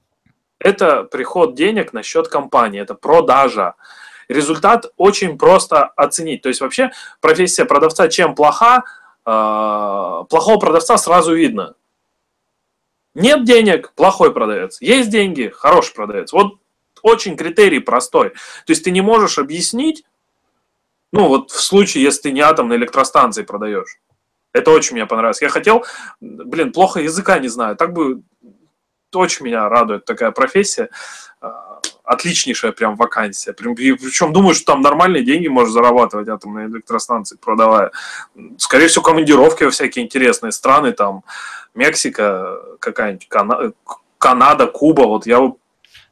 –это 0.58 1.04
приход 1.04 1.54
денег 1.54 1.92
на 1.92 2.02
счет 2.02 2.26
компании, 2.26 2.80
это 2.80 2.94
продажа 2.94 3.74
результат 4.32 4.86
очень 4.96 5.38
просто 5.38 5.84
оценить. 5.84 6.42
То 6.42 6.48
есть 6.48 6.60
вообще 6.60 6.90
профессия 7.20 7.64
продавца 7.64 8.08
чем 8.08 8.34
плоха, 8.34 8.84
э, 9.24 9.30
плохого 9.30 10.58
продавца 10.58 10.96
сразу 10.98 11.34
видно. 11.34 11.74
Нет 13.14 13.44
денег, 13.44 13.92
плохой 13.94 14.32
продавец. 14.32 14.80
Есть 14.80 15.10
деньги, 15.10 15.52
хороший 15.54 15.94
продавец. 15.94 16.32
Вот 16.32 16.54
очень 17.02 17.36
критерий 17.36 17.80
простой. 17.80 18.30
То 18.30 18.70
есть 18.70 18.84
ты 18.84 18.90
не 18.90 19.00
можешь 19.00 19.38
объяснить, 19.38 20.04
ну 21.12 21.28
вот 21.28 21.50
в 21.50 21.60
случае, 21.60 22.04
если 22.04 22.22
ты 22.22 22.32
не 22.32 22.40
атомной 22.40 22.76
электростанции 22.76 23.42
продаешь. 23.42 23.98
Это 24.52 24.70
очень 24.70 24.94
мне 24.94 25.06
понравилось. 25.06 25.42
Я 25.42 25.48
хотел, 25.48 25.84
блин, 26.20 26.72
плохо 26.72 27.00
языка 27.00 27.38
не 27.38 27.48
знаю. 27.48 27.76
Так 27.76 27.92
бы 27.92 28.22
очень 29.14 29.44
меня 29.44 29.68
радует 29.68 30.04
такая 30.04 30.30
профессия 30.30 30.88
отличнейшая 32.04 32.72
прям 32.72 32.96
вакансия. 32.96 33.52
Причем 33.52 34.32
думаю, 34.32 34.54
что 34.54 34.72
там 34.72 34.80
нормальные 34.80 35.24
деньги 35.24 35.48
можешь 35.48 35.72
зарабатывать 35.72 36.28
атомные 36.28 36.68
электростанции, 36.68 37.36
продавая. 37.36 37.92
Скорее 38.58 38.88
всего, 38.88 39.02
командировки 39.02 39.64
во 39.64 39.70
всякие 39.70 40.04
интересные 40.04 40.52
страны, 40.52 40.92
там 40.92 41.22
Мексика, 41.74 42.58
какая-нибудь 42.80 43.28
Кана... 43.28 43.72
Канада, 44.18 44.66
Куба. 44.66 45.02
Вот 45.02 45.26
я 45.26 45.52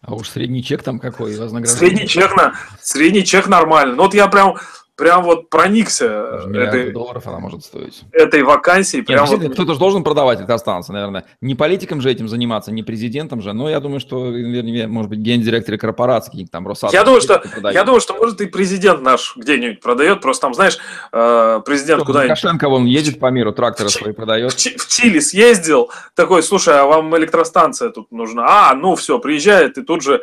а 0.03 0.15
уж 0.15 0.31
средний 0.31 0.65
чек 0.65 0.83
там 0.83 0.99
какой 0.99 1.37
вознаграждение? 1.37 1.91
Средний 1.91 2.09
чек, 2.09 2.35
на, 2.35 2.55
средний 2.81 3.25
чек 3.25 3.49
нормальный. 3.49 3.97
Ну 3.97 4.05
вот 4.05 4.15
я 4.15 4.29
прям 4.29 4.57
прям 5.01 5.25
вот 5.25 5.49
проникся 5.49 6.43
этой, 6.53 6.93
долларов 6.93 7.27
она 7.27 7.39
может 7.39 7.65
стоить. 7.65 8.03
этой 8.13 8.43
вакансией. 8.43 9.03
Прям 9.03 9.25
Нет, 9.25 9.43
вот... 9.43 9.53
Кто-то 9.55 9.73
же 9.73 9.79
должен 9.79 10.05
продавать 10.05 10.41
электростанции, 10.41 10.93
наверное. 10.93 11.25
Не 11.41 11.55
политикам 11.55 12.03
же 12.03 12.11
этим 12.11 12.29
заниматься, 12.29 12.71
не 12.71 12.83
президентом 12.83 13.41
же, 13.41 13.55
но 13.55 13.71
я 13.71 13.81
думаю, 13.81 14.01
что, 14.01 14.27
наверное, 14.27 14.89
может 14.89 15.09
быть, 15.09 15.21
гендиректоры 15.21 15.79
корпораций, 15.79 16.33
какие-то 16.33 16.53
там 16.53 16.69
Росатом. 16.69 16.93
Я 16.93 17.03
думаю, 17.03 17.23
что, 17.23 17.43
я 17.73 17.83
думаю, 17.85 18.03
что, 18.03 18.15
может, 18.15 18.43
и 18.43 18.47
президент 18.47 19.01
наш 19.01 19.37
где-нибудь 19.37 19.81
продает, 19.81 20.21
просто 20.21 20.43
там, 20.43 20.55
знаешь, 20.55 20.79
э, 21.13 21.63
президент 21.65 22.05
куда-нибудь... 22.05 22.37
Лукашенко, 22.37 22.69
он 22.69 22.85
едет 22.85 23.19
по 23.19 23.31
миру, 23.31 23.53
тракторы 23.53 23.89
в 23.89 23.93
свои 23.93 24.13
продает. 24.13 24.53
В, 24.53 24.57
в 24.57 24.87
Чили 24.87 25.21
съездил, 25.21 25.91
такой, 26.15 26.43
слушай, 26.43 26.79
а 26.79 26.85
вам 26.85 27.17
электростанция 27.17 27.89
тут 27.89 28.13
нужна? 28.13 28.45
А, 28.47 28.75
ну 28.75 28.97
все, 28.97 29.19
приезжает, 29.19 29.79
и 29.79 29.83
тут 29.83 30.03
же 30.03 30.21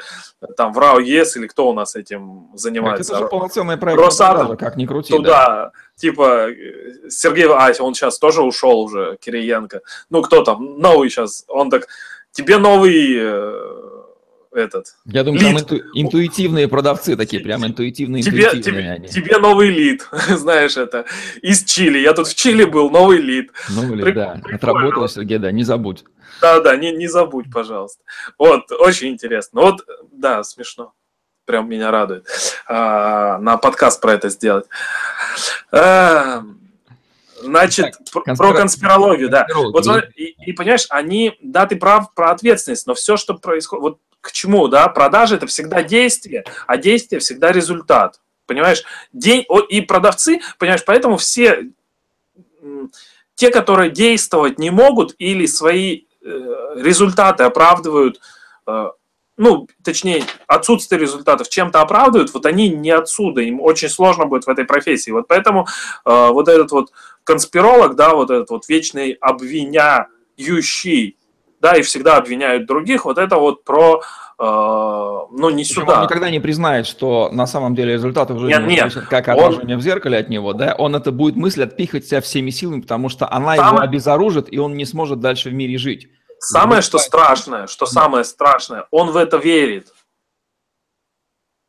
там 0.55 0.71
в 0.71 0.77
РАО 0.77 0.99
ЕС 0.99 1.35
или 1.35 1.47
кто 1.47 1.67
у 1.67 1.73
нас 1.73 1.95
этим 1.95 2.49
занимается? 2.53 3.13
Это 3.13 3.23
же 3.23 3.27
полноценная 3.27 3.77
проект. 3.77 3.99
Росатом. 3.99 4.55
Как 4.67 4.75
ни 4.75 4.85
крути. 4.85 5.13
Туда, 5.13 5.47
да. 5.47 5.71
типа, 5.95 6.49
Сергей, 7.07 7.45
а, 7.45 7.71
он 7.79 7.93
сейчас 7.95 8.19
тоже 8.19 8.41
ушел 8.41 8.81
уже, 8.81 9.17
Кириенко. 9.21 9.79
Ну, 10.09 10.21
кто 10.21 10.43
там, 10.43 10.77
новый 10.77 11.09
сейчас, 11.09 11.45
он 11.47 11.69
так, 11.69 11.87
тебе 12.33 12.57
новый 12.57 13.15
э, 13.17 13.77
этот. 14.51 14.87
Я 15.05 15.23
думаю, 15.23 15.41
лид. 15.41 15.47
там 15.47 15.77
инту, 15.77 15.87
интуитивные 15.93 16.67
продавцы 16.67 17.15
такие, 17.15 17.41
прям 17.41 17.65
интуитивные. 17.65 18.21
Тебе, 18.21 18.49
тебе, 18.61 18.89
они. 18.91 19.07
тебе 19.07 19.37
новый 19.37 19.69
лид, 19.69 20.05
знаешь 20.29 20.75
это, 20.75 21.05
из 21.41 21.63
Чили. 21.63 21.99
Я 21.99 22.11
тут 22.11 22.27
в 22.27 22.35
Чили 22.35 22.65
был, 22.65 22.89
новый 22.89 23.19
лид. 23.19 23.51
Новый 23.69 23.95
лид, 23.99 24.15
да. 24.15 24.41
Отработал, 24.51 25.07
Сергей, 25.07 25.37
да, 25.37 25.49
не 25.53 25.63
забудь. 25.63 26.03
Да-да, 26.41 26.75
не, 26.75 26.91
не 26.91 27.07
забудь, 27.07 27.45
пожалуйста. 27.49 28.03
Вот, 28.37 28.69
очень 28.73 29.07
интересно. 29.07 29.61
Вот, 29.61 29.85
да, 30.11 30.43
смешно 30.43 30.91
прям 31.47 31.67
меня 31.67 31.89
радует, 31.89 32.27
а, 32.67 33.39
на 33.39 33.57
подкаст 33.57 33.99
про 33.99 34.13
это 34.13 34.29
сделать. 34.29 34.65
А, 35.71 36.43
значит, 37.41 37.95
так, 38.13 38.37
про 38.37 38.53
конспирологию, 38.53 39.29
да. 39.29 39.47
Вот, 39.55 39.85
смотри, 39.85 40.11
и, 40.15 40.49
и 40.49 40.53
понимаешь, 40.53 40.85
они, 40.89 41.37
да, 41.41 41.65
ты 41.65 41.77
прав 41.77 42.13
про 42.13 42.31
ответственность, 42.31 42.85
но 42.85 42.93
все, 42.93 43.17
что 43.17 43.33
происходит, 43.33 43.81
вот 43.81 43.99
к 44.21 44.31
чему, 44.31 44.67
да, 44.67 44.87
продажи 44.89 45.35
это 45.35 45.47
всегда 45.47 45.81
действие, 45.81 46.43
а 46.67 46.77
действие 46.77 47.19
всегда 47.19 47.51
результат. 47.51 48.19
Понимаешь, 48.45 48.83
день 49.13 49.45
и 49.69 49.81
продавцы, 49.81 50.41
понимаешь, 50.59 50.83
поэтому 50.85 51.17
все 51.17 51.69
те, 53.35 53.51
которые 53.51 53.91
действовать 53.91 54.59
не 54.59 54.69
могут 54.69 55.15
или 55.17 55.45
свои 55.45 56.05
э, 56.23 56.73
результаты 56.75 57.43
оправдывают 57.43 58.19
э, 58.65 58.89
ну, 59.37 59.67
точнее, 59.83 60.23
отсутствие 60.47 60.99
результатов 60.99 61.47
чем-то 61.49 61.79
оправдывают, 61.81 62.33
вот 62.33 62.47
они 62.47 62.69
не 62.69 62.89
отсюда, 62.89 63.41
им 63.41 63.61
очень 63.61 63.89
сложно 63.89 64.25
будет 64.25 64.45
в 64.45 64.49
этой 64.49 64.65
профессии. 64.65 65.11
Вот 65.11 65.27
поэтому 65.27 65.67
э, 66.05 66.29
вот 66.31 66.47
этот 66.47 66.71
вот 66.71 66.91
конспиролог, 67.23 67.95
да, 67.95 68.15
вот 68.15 68.31
этот 68.31 68.49
вот 68.49 68.67
вечный 68.67 69.11
обвиняющий, 69.21 71.17
да, 71.61 71.75
и 71.75 71.83
всегда 71.83 72.17
обвиняют 72.17 72.65
других, 72.65 73.05
вот 73.05 73.19
это 73.19 73.35
вот 73.37 73.63
про, 73.63 74.01
э, 74.39 74.43
ну, 74.43 75.49
не 75.51 75.63
Причем 75.63 75.81
сюда. 75.81 75.99
Он 75.99 76.03
никогда 76.05 76.31
не 76.31 76.39
признает, 76.39 76.87
что 76.87 77.29
на 77.31 77.45
самом 77.45 77.75
деле 77.75 77.93
результаты 77.93 78.33
в 78.33 78.39
жизни 78.39 78.59
нет, 78.67 78.95
нет. 78.95 79.05
как 79.07 79.27
отражение 79.27 79.75
он... 79.75 79.81
в 79.81 79.83
зеркале 79.83 80.17
от 80.17 80.29
него, 80.29 80.53
да, 80.53 80.73
он 80.75 80.95
это 80.95 81.11
будет 81.11 81.35
мысль 81.35 81.63
отпихивать 81.63 82.07
себя 82.07 82.21
всеми 82.21 82.49
силами, 82.49 82.81
потому 82.81 83.09
что 83.09 83.31
она 83.31 83.55
Самое... 83.55 83.73
его 83.73 83.79
обезоружит, 83.83 84.51
и 84.51 84.57
он 84.57 84.73
не 84.73 84.85
сможет 84.85 85.19
дальше 85.19 85.51
в 85.51 85.53
мире 85.53 85.77
жить. 85.77 86.09
Самое, 86.39 86.81
что 86.81 86.97
страшное, 86.97 87.67
что 87.67 87.85
самое 87.85 88.23
страшное, 88.23 88.85
он 88.91 89.11
в 89.11 89.17
это 89.17 89.37
верит. 89.37 89.93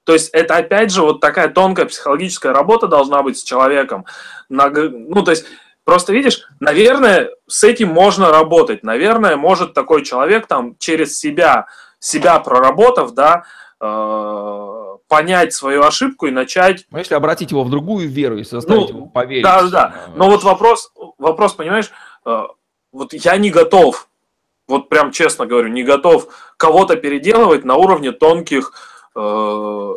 То 0.04 0.14
есть 0.14 0.30
это 0.32 0.56
опять 0.56 0.90
же 0.90 1.02
вот 1.02 1.20
такая 1.20 1.48
тонкая 1.48 1.86
психологическая 1.86 2.52
работа 2.52 2.86
должна 2.86 3.22
быть 3.22 3.38
с 3.38 3.42
человеком. 3.42 4.06
Ну, 4.48 5.22
то 5.22 5.30
есть 5.30 5.44
просто 5.84 6.14
видишь, 6.14 6.48
наверное, 6.60 7.30
с 7.46 7.62
этим 7.62 7.88
можно 7.88 8.30
работать. 8.30 8.82
Наверное, 8.82 9.36
может 9.36 9.74
такой 9.74 10.04
человек 10.04 10.46
там 10.46 10.76
через 10.78 11.18
себя, 11.18 11.66
себя 11.98 12.38
проработав, 12.40 13.12
да, 13.12 13.44
э, 13.80 14.96
понять 15.08 15.52
свою 15.52 15.82
ошибку 15.82 16.26
и 16.26 16.30
начать... 16.30 16.86
Ну, 16.90 16.98
если 16.98 17.14
обратить 17.14 17.50
его 17.50 17.64
в 17.64 17.70
другую 17.70 18.08
веру 18.08 18.38
и 18.38 18.44
заставить 18.44 18.90
ну, 18.90 18.96
его 18.96 19.06
поверить. 19.06 19.44
Да, 19.44 19.62
да. 19.64 19.94
Но 20.14 20.30
вот 20.30 20.42
вопрос, 20.42 20.90
вопрос, 21.18 21.52
понимаешь, 21.52 21.90
э, 22.24 22.42
вот 22.92 23.12
я 23.12 23.36
не 23.36 23.50
готов 23.50 24.08
вот 24.68 24.88
прям 24.88 25.10
честно 25.10 25.46
говорю, 25.46 25.68
не 25.68 25.82
готов 25.82 26.28
кого-то 26.56 26.96
переделывать 26.96 27.64
на 27.64 27.76
уровне 27.76 28.12
тонких 28.12 28.72
э, 29.16 29.94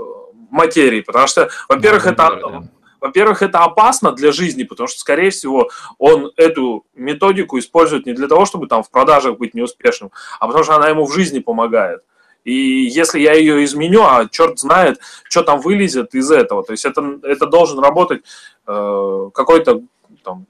материй, 0.49 1.03
потому 1.03 1.27
что, 1.27 1.49
во-первых, 1.67 2.03
да, 2.05 2.11
это, 2.11 2.39
да. 2.39 2.63
во-первых, 3.01 3.41
это 3.41 3.59
опасно 3.59 4.13
для 4.13 4.31
жизни, 4.31 4.63
потому 4.63 4.87
что, 4.87 4.99
скорее 4.99 5.29
всего, 5.29 5.69
он 5.97 6.31
эту 6.37 6.85
методику 6.95 7.59
использует 7.59 8.05
не 8.05 8.13
для 8.13 8.27
того, 8.27 8.45
чтобы 8.45 8.67
там 8.67 8.81
в 8.81 8.89
продажах 8.89 9.37
быть 9.37 9.53
неуспешным, 9.53 10.11
а 10.39 10.47
потому 10.47 10.63
что 10.63 10.75
она 10.75 10.87
ему 10.87 11.05
в 11.05 11.13
жизни 11.13 11.39
помогает. 11.39 12.01
И 12.43 12.53
если 12.53 13.19
я 13.19 13.33
ее 13.33 13.63
изменю, 13.65 14.01
а 14.01 14.27
черт 14.27 14.57
знает, 14.57 14.99
что 15.25 15.43
там 15.43 15.59
вылезет 15.59 16.15
из 16.15 16.31
этого. 16.31 16.63
То 16.63 16.71
есть 16.71 16.85
это, 16.85 17.19
это 17.21 17.45
должен 17.45 17.79
работать 17.79 18.23
э, 18.65 19.29
какой-то 19.31 19.81
там, 20.23 20.47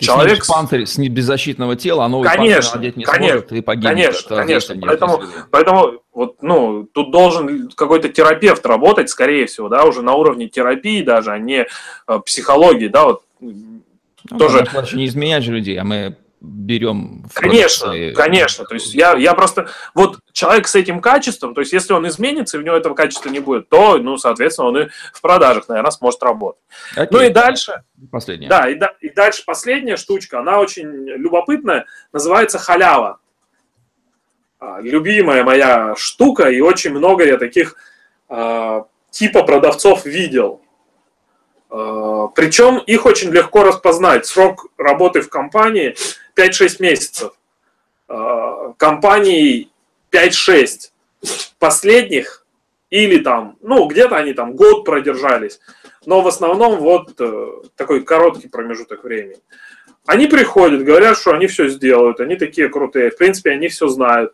человек... 0.00 0.46
панцирь 0.46 0.86
с 0.86 0.98
беззащитного 0.98 1.76
тела, 1.76 2.04
а 2.04 2.08
новый 2.08 2.28
конечно, 2.28 2.76
надеть 2.76 2.96
не 2.96 3.04
конечно, 3.04 3.38
сможет 3.38 3.52
и 3.52 3.60
погибнет. 3.60 3.90
Конечно, 3.90 4.36
конечно. 4.36 4.76
Поэтому, 4.80 5.22
поэтому 5.50 5.92
вот, 6.12 6.42
ну, 6.42 6.84
тут 6.92 7.10
должен 7.10 7.70
какой-то 7.70 8.08
терапевт 8.08 8.64
работать, 8.66 9.10
скорее 9.10 9.46
всего, 9.46 9.68
да, 9.68 9.84
уже 9.84 10.02
на 10.02 10.14
уровне 10.14 10.48
терапии 10.48 11.02
даже, 11.02 11.30
а 11.32 11.38
не 11.38 11.66
э, 12.06 12.18
психологии, 12.24 12.88
да, 12.88 13.04
вот. 13.04 13.22
Ну, 13.40 14.38
тоже... 14.38 14.66
Не 14.92 15.06
изменять 15.06 15.44
же 15.44 15.52
людей, 15.52 15.78
а 15.78 15.84
мы 15.84 16.16
берем... 16.40 17.24
Конечно, 17.34 17.88
процессе... 17.88 18.12
конечно. 18.12 18.64
То 18.64 18.74
есть 18.74 18.94
я, 18.94 19.14
я 19.16 19.34
просто... 19.34 19.68
Вот 19.94 20.18
человек 20.32 20.68
с 20.68 20.74
этим 20.74 21.00
качеством, 21.00 21.54
то 21.54 21.60
есть 21.60 21.72
если 21.72 21.92
он 21.92 22.06
изменится, 22.08 22.56
и 22.56 22.60
у 22.60 22.64
него 22.64 22.76
этого 22.76 22.94
качества 22.94 23.28
не 23.28 23.40
будет, 23.40 23.68
то, 23.68 23.98
ну, 23.98 24.16
соответственно, 24.16 24.68
он 24.68 24.78
и 24.78 24.88
в 25.12 25.20
продажах, 25.20 25.68
наверное, 25.68 25.90
сможет 25.90 26.22
работать. 26.22 26.62
Окей. 26.92 27.08
Ну 27.10 27.20
и 27.20 27.28
дальше... 27.30 27.82
Последняя. 28.10 28.48
Да, 28.48 28.68
и, 28.68 28.74
да, 28.74 28.94
и 29.00 29.10
дальше 29.10 29.44
последняя 29.44 29.96
штучка, 29.96 30.40
она 30.40 30.58
очень 30.58 30.88
любопытная, 30.88 31.86
называется 32.12 32.58
халява. 32.58 33.18
А, 34.58 34.80
любимая 34.80 35.44
моя 35.44 35.94
штука, 35.96 36.50
и 36.50 36.60
очень 36.60 36.90
много 36.90 37.24
я 37.24 37.38
таких 37.38 37.76
э, 38.28 38.82
типа 39.10 39.42
продавцов 39.42 40.04
видел. 40.04 40.62
Э, 41.70 42.28
причем 42.34 42.78
их 42.78 43.06
очень 43.06 43.30
легко 43.30 43.62
распознать. 43.62 44.26
Срок 44.26 44.66
работы 44.76 45.20
в 45.20 45.28
компании 45.28 45.96
5-6 46.36 46.76
месяцев. 46.80 47.32
Э, 48.08 48.72
компаний 48.76 49.70
5-6. 50.10 50.90
Последних 51.58 52.46
или 52.90 53.18
там, 53.18 53.56
ну, 53.62 53.86
где-то 53.86 54.16
они 54.16 54.32
там 54.32 54.54
год 54.54 54.84
продержались. 54.84 55.60
Но 56.06 56.22
в 56.22 56.28
основном 56.28 56.78
вот 56.80 57.14
э, 57.20 57.46
такой 57.76 58.02
короткий 58.02 58.48
промежуток 58.48 59.04
времени. 59.04 59.36
Они 60.06 60.26
приходят, 60.26 60.82
говорят, 60.82 61.18
что 61.18 61.32
они 61.32 61.46
все 61.46 61.68
сделают, 61.68 62.20
они 62.20 62.36
такие 62.36 62.68
крутые. 62.68 63.10
В 63.10 63.18
принципе, 63.18 63.50
они 63.50 63.68
все 63.68 63.86
знают, 63.86 64.32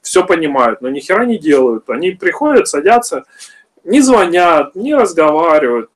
все 0.00 0.24
понимают, 0.24 0.80
но 0.80 0.88
ни 0.88 1.00
хера 1.00 1.26
не 1.26 1.38
делают. 1.38 1.90
Они 1.90 2.12
приходят, 2.12 2.68
садятся, 2.68 3.24
не 3.84 4.00
звонят, 4.00 4.74
не 4.74 4.94
разговаривают, 4.94 5.90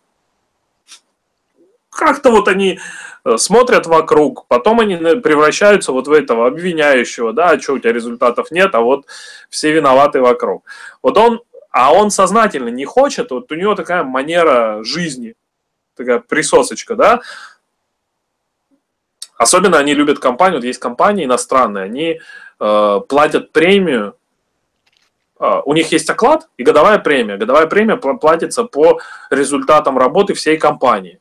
как-то 1.93 2.31
вот 2.31 2.49
они 2.49 2.81
э, 3.25 3.37
смотрят 3.37 3.87
вокруг, 3.87 4.47
потом 4.49 4.81
они 4.81 4.97
превращаются 4.97 5.93
вот 5.93 6.09
в 6.09 6.13
этого 6.13 6.47
обвиняющего, 6.47 7.33
да, 7.33 7.51
а 7.51 7.61
что 7.61 7.75
у 7.75 7.79
тебя 7.79 7.93
результатов 7.93 8.51
нет, 8.51 8.75
а 8.75 8.81
вот 8.81 9.07
все 9.51 9.73
виноваты 9.73 10.21
вокруг. 10.21 10.65
Вот 11.03 11.17
он, 11.19 11.43
а 11.71 11.93
он 11.93 12.11
сознательно 12.11 12.69
не 12.69 12.85
хочет, 12.85 13.31
вот 13.31 13.53
у 13.53 13.55
него 13.55 13.75
такая 13.75 14.03
манера 14.03 14.83
жизни, 14.83 15.35
такая 15.95 16.19
присосочка, 16.19 16.97
да, 16.97 17.21
Особенно 19.43 19.79
они 19.79 19.93
любят 19.93 20.21
компанию, 20.21 20.59
вот 20.59 20.65
есть 20.65 20.79
компании 20.79 21.25
иностранные, 21.25 21.85
они 21.85 22.21
э, 22.61 23.01
платят 23.09 23.51
премию, 23.51 24.17
э, 25.41 25.61
у 25.65 25.75
них 25.75 25.91
есть 25.91 26.09
оклад 26.09 26.49
и 26.57 26.63
годовая 26.63 27.01
премия. 27.01 27.37
Годовая 27.37 27.67
премия 27.67 27.97
платится 27.97 28.63
по 28.63 29.01
результатам 29.31 29.99
работы 29.99 30.35
всей 30.35 30.59
компании. 30.59 31.19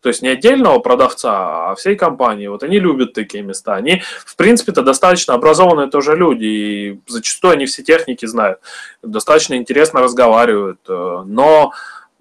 То 0.00 0.10
есть 0.10 0.22
не 0.22 0.28
отдельного 0.28 0.78
продавца, 0.78 1.70
а 1.70 1.74
всей 1.74 1.96
компании. 1.96 2.46
Вот 2.46 2.62
они 2.62 2.78
любят 2.78 3.14
такие 3.14 3.42
места. 3.42 3.74
Они, 3.74 4.00
в 4.24 4.36
принципе-то, 4.36 4.82
достаточно 4.82 5.34
образованные 5.34 5.90
тоже 5.90 6.14
люди. 6.14 6.44
И 6.44 7.00
зачастую 7.08 7.54
они 7.54 7.66
все 7.66 7.82
техники 7.82 8.24
знают. 8.24 8.60
Достаточно 9.02 9.54
интересно 9.54 10.00
разговаривают. 10.00 10.78
Э, 10.88 11.22
но, 11.26 11.72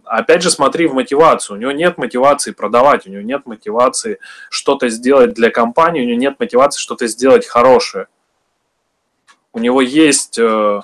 опять 0.06 0.42
же, 0.42 0.50
смотри 0.50 0.88
в 0.88 0.96
мотивацию. 0.96 1.56
У 1.56 1.60
него 1.60 1.72
нет 1.72 2.00
мотивации 2.00 2.52
продавать, 2.52 3.06
у 3.06 3.12
него 3.12 3.22
нет 3.22 3.46
мотивации 3.46 4.20
что-то 4.50 4.90
сделать 4.90 5.36
для 5.36 5.52
компании, 5.52 6.02
у 6.02 6.08
него 6.08 6.20
нет 6.20 6.40
мотивации 6.40 6.80
что-то 6.80 7.06
сделать 7.06 7.46
хорошее. 7.46 8.08
У 9.54 9.60
него 9.60 9.82
есть 9.82 10.40
э, 10.40 10.82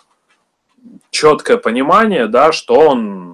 четкое 1.10 1.58
понимание, 1.58 2.28
да, 2.28 2.52
что 2.52 2.76
он 2.76 3.33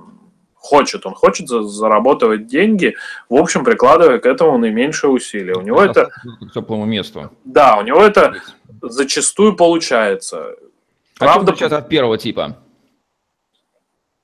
хочет, 0.60 1.06
он 1.06 1.16
хочет 1.16 1.48
зарабатывать 1.48 2.48
деньги, 2.48 2.96
в 3.30 3.36
общем, 3.36 3.64
прикладывая 3.64 4.20
к 4.20 4.26
этому 4.26 4.58
наименьшее 4.58 5.10
усилие. 5.12 5.56
У 5.56 5.62
него 5.62 5.82
это... 5.82 6.06
К 6.06 6.54
теплому 6.54 6.86
месту. 6.86 7.32
Да, 7.46 7.78
у 7.78 7.82
него 7.82 8.02
это 8.02 8.36
зачастую 8.82 9.56
получается. 9.56 10.56
А 11.20 11.26
Правда, 11.26 11.54
чем 11.54 11.74
от 11.74 11.90
первого 11.90 12.18
типа? 12.18 12.58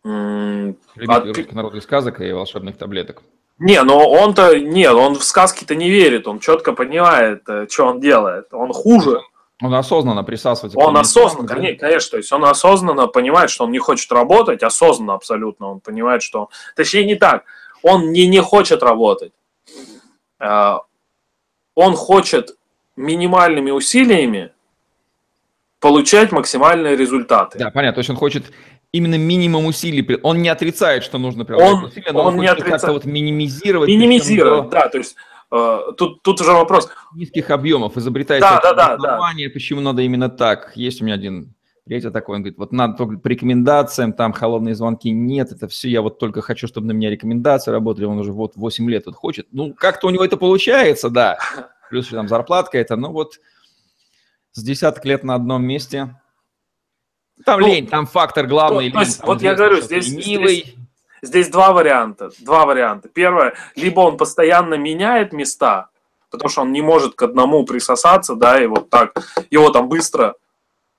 Любитель 0.04 1.50
от... 1.50 1.54
народных 1.54 1.84
сказок 1.84 2.22
и 2.22 2.32
волшебных 2.32 2.78
таблеток. 2.78 3.24
Не, 3.58 3.82
но 3.84 4.10
он-то, 4.10 4.60
нет, 4.60 4.94
он 4.94 5.16
в 5.16 5.24
сказки-то 5.24 5.76
не 5.76 5.90
верит, 5.90 6.28
он 6.28 6.40
четко 6.40 6.74
понимает, 6.74 7.48
э, 7.48 7.68
что 7.70 7.86
он 7.86 8.02
делает. 8.02 8.54
Он 8.54 8.74
хуже. 8.74 9.22
Он 9.62 9.74
осознанно 9.74 10.24
присасывается. 10.24 10.78
Он 10.78 10.98
осознанно, 10.98 11.48
конечно, 11.48 11.80
конечно, 11.80 12.12
то 12.12 12.18
есть 12.18 12.32
он 12.32 12.44
осознанно 12.44 13.08
понимает, 13.08 13.50
что 13.50 13.64
он 13.64 13.72
не 13.72 13.80
хочет 13.80 14.12
работать, 14.12 14.64
осознанно 14.64 15.14
абсолютно 15.14 15.72
он 15.72 15.80
понимает, 15.80 16.22
что... 16.24 16.50
Точнее, 16.76 17.06
не 17.06 17.16
так, 17.16 17.46
он 17.82 18.12
не, 18.12 18.28
не 18.28 18.42
хочет 18.42 18.84
работать. 18.84 19.32
А, 20.40 20.82
он 21.74 21.96
хочет 21.96 22.58
минимальными 22.98 23.72
усилиями 23.72 24.52
получать 25.80 26.32
максимальные 26.32 26.98
результаты. 26.98 27.58
Да, 27.58 27.72
понятно, 27.72 27.96
то 27.96 28.00
есть 28.00 28.10
он 28.10 28.18
хочет 28.18 28.52
именно 28.92 29.18
минимум 29.18 29.68
усилий. 29.68 30.20
Он 30.24 30.42
не 30.42 30.50
отрицает, 30.50 31.04
что 31.04 31.18
нужно 31.18 31.46
прилагать 31.46 31.74
он, 31.74 31.84
усилия, 31.86 32.12
но 32.12 32.22
он, 32.22 32.34
он 32.34 32.40
не 32.42 32.48
отрицает. 32.48 32.94
вот 32.94 33.06
минимизировать. 33.06 33.90
Минимизировать, 33.90 34.70
да, 34.70 34.90
то 34.90 34.98
есть 34.98 35.16
тут, 35.50 36.22
тут 36.24 36.42
уже 36.42 36.52
вопрос. 36.52 36.90
Низких 37.14 37.50
объемов 37.50 37.98
изобретаете 37.98 38.42
да, 38.42 38.60
да, 38.62 38.74
да, 38.74 38.98
да. 38.98 39.20
почему 39.54 39.82
надо 39.82 40.02
именно 40.02 40.30
так. 40.30 40.76
Есть 40.76 41.02
у 41.02 41.06
меня 41.06 41.16
один 41.16 41.56
приятель 41.86 42.12
такой, 42.12 42.38
он 42.38 42.42
говорит, 42.42 42.58
вот 42.58 42.72
надо 42.72 42.98
только 42.98 43.18
по 43.18 43.28
рекомендациям, 43.28 44.12
там 44.12 44.34
холодные 44.34 44.74
звонки 44.74 45.12
нет, 45.12 45.52
это 45.52 45.68
все, 45.68 45.88
я 45.88 46.02
вот 46.02 46.18
только 46.18 46.42
хочу, 46.42 46.68
чтобы 46.68 46.88
на 46.88 46.92
меня 46.94 47.12
рекомендации 47.12 47.70
работали, 47.70 48.06
он 48.06 48.18
уже 48.18 48.34
вот 48.34 48.54
8 48.56 48.90
лет 48.90 49.06
вот 49.06 49.16
хочет. 49.16 49.48
Ну, 49.52 49.74
как-то 49.74 50.08
у 50.08 50.10
него 50.10 50.26
это 50.26 50.36
получается, 50.36 51.10
да. 51.10 51.38
Плюс 51.90 52.08
там 52.08 52.28
зарплатка 52.28 52.80
это, 52.80 52.96
ну 52.96 53.12
вот 53.12 53.40
с 54.52 54.64
десяток 54.64 55.06
лет 55.06 55.24
на 55.24 55.36
одном 55.36 55.64
месте. 55.64 56.20
Там 57.46 57.60
ну, 57.60 57.68
лень, 57.68 57.88
там 57.88 58.08
фактор 58.08 58.48
главный. 58.48 58.78
То, 58.78 58.82
лень, 58.84 58.94
то 58.94 59.00
есть, 59.02 59.24
вот 59.24 59.42
я 59.42 59.54
говорю, 59.54 59.82
здесь, 59.82 60.06
здесь, 60.06 60.76
Здесь 61.26 61.50
два 61.50 61.74
варианта. 61.74 62.30
Два 62.40 62.66
варианта. 62.66 63.10
Первое, 63.10 63.56
либо 63.76 64.02
он 64.02 64.18
постоянно 64.18 64.76
меняет 64.76 65.34
места, 65.34 65.90
потому 66.30 66.50
что 66.50 66.62
он 66.62 66.72
не 66.72 66.82
может 66.82 67.16
к 67.16 67.22
одному 67.24 67.66
присосаться, 67.66 68.36
да, 68.36 68.62
и 68.62 68.68
вот 68.68 68.90
так 68.90 69.14
его 69.50 69.70
там 69.72 69.90
быстро 69.90 70.36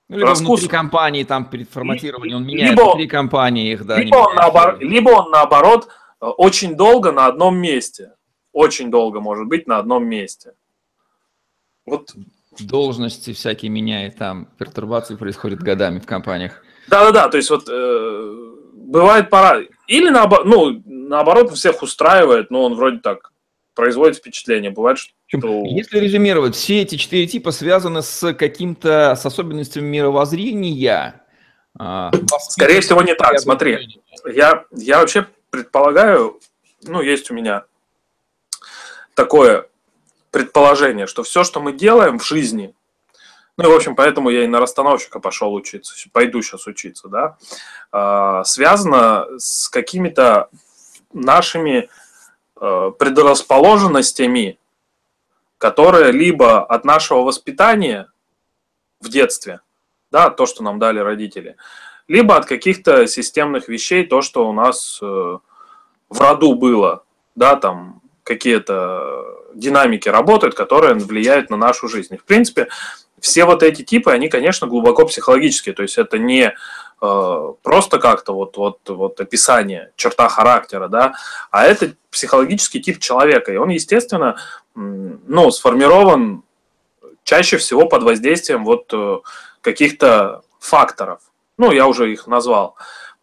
ну, 0.08 0.16
либо 0.18 0.30
раскус... 0.30 0.60
внутри 0.60 0.68
компании, 0.68 1.24
там 1.24 1.48
перед 1.48 1.70
форматированием 1.70 2.38
он 2.38 2.46
меняет 2.46 2.70
либо, 2.72 2.82
внутри 2.82 3.06
компании 3.08 3.72
их, 3.72 3.86
да. 3.86 3.98
Либо 3.98 4.16
он, 4.16 4.34
наоборот, 4.34 4.80
либо 4.80 5.10
он 5.10 5.30
наоборот 5.30 5.88
э, 6.20 6.26
очень 6.26 6.76
долго 6.76 7.12
на 7.12 7.26
одном 7.26 7.56
месте. 7.56 8.12
Очень 8.52 8.90
долго 8.90 9.20
может 9.20 9.46
быть 9.46 9.66
на 9.66 9.78
одном 9.78 10.06
месте. 10.06 10.54
Вот. 11.84 12.14
Должности 12.58 13.32
всякие 13.32 13.70
меняет, 13.70 14.16
там 14.16 14.48
пертурбации 14.58 15.14
происходят 15.14 15.60
годами 15.60 15.98
в 15.98 16.06
компаниях. 16.06 16.62
Да-да-да, 16.88 17.28
то 17.28 17.36
есть 17.36 17.50
вот 17.50 17.68
э, 17.68 18.54
бывает 18.86 19.30
пора. 19.30 19.60
Или 19.86 20.08
наоборот, 20.08 20.46
ну, 20.46 20.82
наоборот, 20.84 21.52
всех 21.52 21.82
устраивает, 21.82 22.50
но 22.50 22.64
он 22.64 22.74
вроде 22.74 22.98
так 22.98 23.32
производит 23.74 24.16
впечатление. 24.16 24.70
Бывает, 24.70 24.98
что... 24.98 25.64
Если 25.66 25.98
резюмировать, 25.98 26.54
все 26.54 26.82
эти 26.82 26.96
четыре 26.96 27.26
типа 27.26 27.50
связаны 27.50 28.02
с 28.02 28.32
каким-то, 28.34 29.14
с 29.16 29.26
особенностями 29.26 29.86
мировоззрения. 29.86 31.22
А, 31.78 32.10
Скорее 32.48 32.80
всего, 32.80 33.02
не 33.02 33.14
так. 33.14 33.38
Смотри, 33.38 34.00
я, 34.24 34.64
я 34.72 35.00
вообще 35.00 35.26
предполагаю, 35.50 36.40
ну, 36.82 37.02
есть 37.02 37.30
у 37.30 37.34
меня 37.34 37.64
такое 39.14 39.68
предположение, 40.30 41.06
что 41.06 41.22
все, 41.22 41.44
что 41.44 41.60
мы 41.60 41.72
делаем 41.72 42.18
в 42.18 42.26
жизни, 42.26 42.74
ну 43.56 43.64
и, 43.64 43.72
в 43.72 43.74
общем, 43.74 43.96
поэтому 43.96 44.28
я 44.30 44.44
и 44.44 44.46
на 44.46 44.60
расстановщика 44.60 45.18
пошел 45.18 45.54
учиться, 45.54 45.94
пойду 46.12 46.42
сейчас 46.42 46.66
учиться, 46.66 47.08
да, 47.08 47.36
а, 47.90 48.44
связано 48.44 49.26
с 49.38 49.68
какими-то 49.68 50.50
нашими 51.12 51.88
а, 52.56 52.90
предрасположенностями, 52.90 54.58
которые 55.58 56.12
либо 56.12 56.64
от 56.64 56.84
нашего 56.84 57.20
воспитания 57.20 58.10
в 59.00 59.08
детстве, 59.08 59.60
да, 60.10 60.28
то, 60.30 60.44
что 60.46 60.62
нам 60.62 60.78
дали 60.78 60.98
родители, 60.98 61.56
либо 62.08 62.36
от 62.36 62.46
каких-то 62.46 63.06
системных 63.06 63.68
вещей, 63.68 64.06
то, 64.06 64.22
что 64.22 64.48
у 64.48 64.52
нас 64.52 64.98
э, 65.02 65.04
в 66.08 66.20
роду 66.20 66.54
было, 66.54 67.04
да, 67.34 67.56
там 67.56 68.00
какие-то 68.22 69.24
динамики 69.54 70.08
работают, 70.08 70.54
которые 70.54 70.94
влияют 70.94 71.50
на 71.50 71.56
нашу 71.56 71.88
жизнь. 71.88 72.14
И, 72.14 72.18
в 72.18 72.24
принципе, 72.24 72.68
все 73.20 73.44
вот 73.44 73.62
эти 73.62 73.82
типы, 73.82 74.12
они, 74.12 74.28
конечно, 74.28 74.66
глубоко 74.66 75.06
психологические, 75.06 75.74
то 75.74 75.82
есть 75.82 75.98
это 75.98 76.18
не 76.18 76.54
э, 77.00 77.52
просто 77.62 77.98
как-то 77.98 78.34
вот, 78.34 78.56
вот, 78.56 78.78
вот 78.88 79.20
описание, 79.20 79.92
черта 79.96 80.28
характера, 80.28 80.88
да, 80.88 81.14
а 81.50 81.64
это 81.64 81.94
психологический 82.10 82.80
тип 82.80 82.98
человека, 82.98 83.52
и 83.52 83.56
он, 83.56 83.70
естественно, 83.70 84.36
ну, 84.74 85.50
сформирован 85.50 86.42
чаще 87.24 87.56
всего 87.56 87.86
под 87.88 88.04
воздействием 88.04 88.64
вот 88.64 88.92
э, 88.92 89.18
каких-то 89.60 90.42
факторов. 90.60 91.20
Ну, 91.58 91.72
я 91.72 91.86
уже 91.86 92.12
их 92.12 92.26
назвал. 92.26 92.76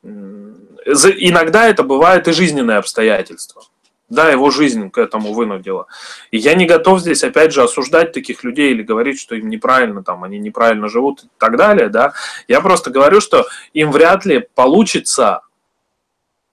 Иногда 0.03 1.67
это 1.67 1.83
бывает 1.83 2.27
и 2.27 2.33
жизненные 2.33 2.77
обстоятельства. 2.77 3.63
Да, 4.09 4.29
его 4.29 4.51
жизнь 4.51 4.91
к 4.91 4.97
этому 4.99 5.33
вынудила. 5.33 5.87
И 6.29 6.37
я 6.37 6.53
не 6.53 6.65
готов 6.65 6.99
здесь, 6.99 7.23
опять 7.23 7.51
же, 7.51 7.63
осуждать 7.63 8.11
таких 8.11 8.43
людей 8.43 8.71
или 8.71 8.83
говорить, 8.83 9.19
что 9.19 9.33
им 9.33 9.49
неправильно, 9.49 10.03
там, 10.03 10.23
они 10.23 10.37
неправильно 10.37 10.87
живут 10.87 11.23
и 11.23 11.27
так 11.39 11.57
далее, 11.57 11.89
да. 11.89 12.13
Я 12.47 12.61
просто 12.61 12.91
говорю, 12.91 13.21
что 13.21 13.47
им 13.73 13.91
вряд 13.91 14.25
ли 14.25 14.47
получится 14.53 15.41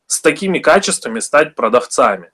с 0.06 0.20
такими 0.20 0.58
качествами 0.58 1.20
стать 1.20 1.54
продавцами. 1.54 2.30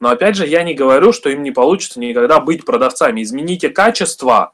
Но 0.00 0.08
опять 0.08 0.36
же, 0.36 0.46
я 0.46 0.64
не 0.64 0.74
говорю, 0.74 1.12
что 1.12 1.30
им 1.30 1.42
не 1.42 1.52
получится 1.52 2.00
никогда 2.00 2.40
быть 2.40 2.64
продавцами. 2.64 3.22
Измените 3.22 3.68
качество, 3.68 4.52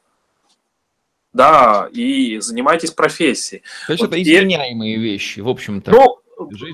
да, 1.32 1.88
и 1.90 2.38
занимайтесь 2.40 2.90
профессией. 2.90 3.62
То 3.86 3.92
есть 3.94 4.02
вот 4.02 4.12
это 4.12 4.22
изменяемые 4.22 4.98
вещи, 4.98 5.40
в 5.40 5.48
общем-то. 5.48 5.90
Ну, 5.90 6.20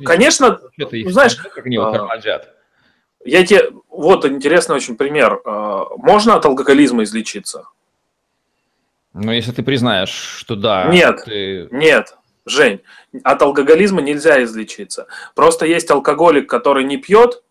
конечно, 0.05 0.61
знаешь, 0.77 1.37
как 1.37 1.65
они 1.65 1.77
тормозят. 1.77 2.56
Я 3.27 3.45
тебе... 3.45 3.71
Вот 3.89 4.25
интересный 4.25 4.77
очень 4.77 4.97
пример. 4.97 5.41
А, 5.45 5.87
можно 5.97 6.35
от 6.35 6.45
алкоголизма 6.45 7.03
излечиться? 7.05 7.69
Ну, 9.13 9.33
если 9.33 9.53
ты 9.53 9.63
признаешь, 9.63 10.11
что 10.11 10.57
да. 10.57 10.89
Нет, 10.89 11.23
ты... 11.25 11.69
нет, 11.71 12.17
Жень, 12.47 12.81
от 13.25 13.43
алкоголизма 13.43 14.01
нельзя 14.01 14.43
излечиться. 14.45 15.09
Просто 15.35 15.67
есть 15.67 15.91
алкоголик, 15.91 16.49
который 16.49 16.85
не 16.85 16.97
пьет, 16.97 17.43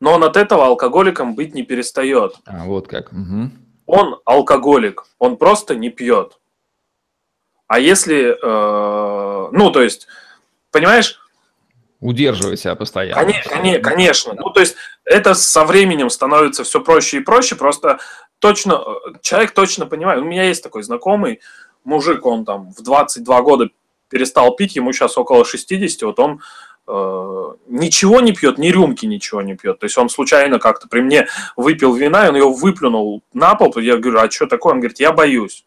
но 0.00 0.14
он 0.14 0.24
от 0.24 0.36
этого 0.36 0.66
алкоголиком 0.66 1.36
быть 1.36 1.54
не 1.54 1.62
перестает. 1.62 2.34
А, 2.44 2.64
вот 2.64 2.88
как. 2.88 3.12
Угу. 3.12 3.50
Он 3.86 4.20
алкоголик, 4.24 5.04
он 5.18 5.36
просто 5.36 5.76
не 5.76 5.90
пьет. 5.90 6.40
А 7.68 7.78
если, 7.78 8.32
э, 8.32 9.48
ну, 9.52 9.70
то 9.70 9.80
есть, 9.80 10.08
понимаешь, 10.72 11.20
удерживать 12.02 12.60
себя 12.60 12.74
постоянно. 12.74 13.32
Конечно, 13.48 13.80
конечно. 13.80 14.34
Ну, 14.34 14.50
то 14.50 14.60
есть 14.60 14.74
это 15.04 15.34
со 15.34 15.64
временем 15.64 16.10
становится 16.10 16.64
все 16.64 16.80
проще 16.80 17.18
и 17.18 17.20
проще, 17.20 17.54
просто 17.54 18.00
точно, 18.40 18.82
человек 19.22 19.52
точно 19.52 19.86
понимает. 19.86 20.20
У 20.20 20.24
меня 20.24 20.42
есть 20.44 20.62
такой 20.62 20.82
знакомый 20.82 21.40
мужик, 21.84 22.26
он 22.26 22.44
там 22.44 22.72
в 22.72 22.82
22 22.82 23.42
года 23.42 23.68
перестал 24.08 24.54
пить, 24.56 24.74
ему 24.76 24.92
сейчас 24.92 25.16
около 25.16 25.44
60, 25.44 26.02
вот 26.02 26.18
он 26.18 26.42
э, 26.88 27.52
ничего 27.68 28.20
не 28.20 28.32
пьет, 28.32 28.58
ни 28.58 28.68
рюмки 28.68 29.06
ничего 29.06 29.40
не 29.40 29.54
пьет. 29.54 29.78
То 29.78 29.86
есть 29.86 29.96
он 29.96 30.08
случайно 30.08 30.58
как-то 30.58 30.88
при 30.88 31.00
мне 31.02 31.28
выпил 31.56 31.94
вина, 31.94 32.26
и 32.26 32.30
он 32.30 32.36
его 32.36 32.52
выплюнул 32.52 33.22
на 33.32 33.54
пол, 33.54 33.72
я 33.78 33.96
говорю, 33.96 34.18
а 34.18 34.30
что 34.30 34.46
такое? 34.46 34.74
Он 34.74 34.80
говорит, 34.80 34.98
я 34.98 35.12
боюсь. 35.12 35.64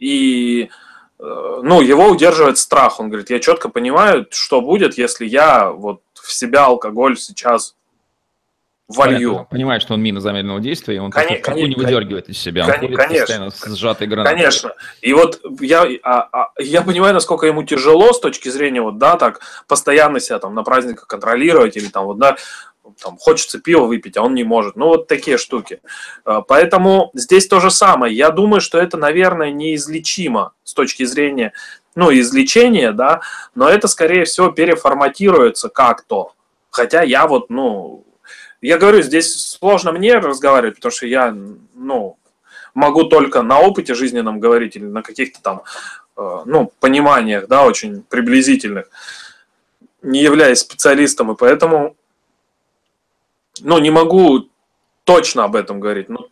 И 0.00 0.68
Э, 0.68 0.91
ну, 1.22 1.80
его 1.80 2.08
удерживает 2.08 2.58
страх. 2.58 2.98
Он 2.98 3.08
говорит, 3.08 3.30
я 3.30 3.38
четко 3.38 3.68
понимаю, 3.68 4.26
что 4.30 4.60
будет, 4.60 4.98
если 4.98 5.24
я 5.24 5.70
вот 5.70 6.02
в 6.14 6.32
себя 6.32 6.64
алкоголь 6.64 7.16
сейчас 7.16 7.76
волью. 8.88 9.30
Понятно. 9.30 9.48
Понимает, 9.50 9.82
что 9.82 9.94
он 9.94 10.02
мина 10.02 10.20
замедленного 10.20 10.60
действия, 10.60 10.96
и 10.96 10.98
он 10.98 11.10
конечно, 11.10 11.52
не 11.52 11.74
выдергивает 11.74 12.28
из 12.28 12.38
себя. 12.38 12.64
Он 12.64 12.94
конечно, 12.94 13.20
постоянно 13.20 13.50
с 13.50 13.76
сжатой 13.76 14.06
гранатой. 14.06 14.36
Конечно. 14.36 14.72
И 15.00 15.12
вот 15.12 15.40
я, 15.60 15.86
а, 16.02 16.28
а, 16.32 16.50
я 16.58 16.82
понимаю, 16.82 17.14
насколько 17.14 17.46
ему 17.46 17.62
тяжело 17.62 18.12
с 18.12 18.20
точки 18.20 18.48
зрения, 18.48 18.82
вот, 18.82 18.98
да, 18.98 19.16
так, 19.16 19.40
постоянно 19.68 20.20
себя 20.20 20.38
там 20.38 20.54
на 20.54 20.62
праздниках 20.62 21.06
контролировать 21.06 21.76
или 21.76 21.86
там, 21.86 22.06
вот, 22.06 22.18
да, 22.18 22.36
там, 23.02 23.16
хочется 23.16 23.58
пива 23.58 23.84
выпить, 23.84 24.16
а 24.16 24.22
он 24.22 24.34
не 24.34 24.44
может. 24.44 24.76
Ну, 24.76 24.86
вот 24.86 25.08
такие 25.08 25.38
штуки. 25.38 25.80
А, 26.24 26.42
поэтому 26.42 27.10
здесь 27.14 27.46
то 27.46 27.60
же 27.60 27.70
самое. 27.70 28.14
Я 28.14 28.30
думаю, 28.30 28.60
что 28.60 28.78
это, 28.78 28.96
наверное, 28.96 29.50
неизлечимо 29.50 30.52
с 30.64 30.74
точки 30.74 31.04
зрения, 31.04 31.52
ну, 31.94 32.12
излечения, 32.12 32.92
да, 32.92 33.20
но 33.54 33.68
это, 33.68 33.88
скорее 33.88 34.24
всего, 34.24 34.50
переформатируется 34.50 35.68
как-то. 35.68 36.32
Хотя 36.70 37.02
я 37.02 37.26
вот, 37.26 37.50
ну, 37.50 38.04
я 38.60 38.78
говорю, 38.78 39.02
здесь 39.02 39.34
сложно 39.34 39.92
мне 39.92 40.18
разговаривать, 40.18 40.76
потому 40.76 40.92
что 40.92 41.06
я, 41.06 41.36
ну, 41.74 42.16
могу 42.74 43.04
только 43.04 43.42
на 43.42 43.60
опыте 43.60 43.94
жизненном 43.94 44.40
говорить 44.40 44.76
или 44.76 44.84
на 44.84 45.02
каких-то 45.02 45.42
там, 45.42 45.62
э, 46.16 46.42
ну, 46.46 46.72
пониманиях, 46.80 47.46
да, 47.48 47.66
очень 47.66 48.02
приблизительных, 48.02 48.86
не 50.00 50.22
являясь 50.22 50.60
специалистом, 50.60 51.32
и 51.32 51.36
поэтому 51.36 51.96
ну, 53.62 53.78
не 53.78 53.90
могу 53.90 54.48
точно 55.04 55.44
об 55.44 55.56
этом 55.56 55.80
говорить. 55.80 56.08
Но 56.08 56.28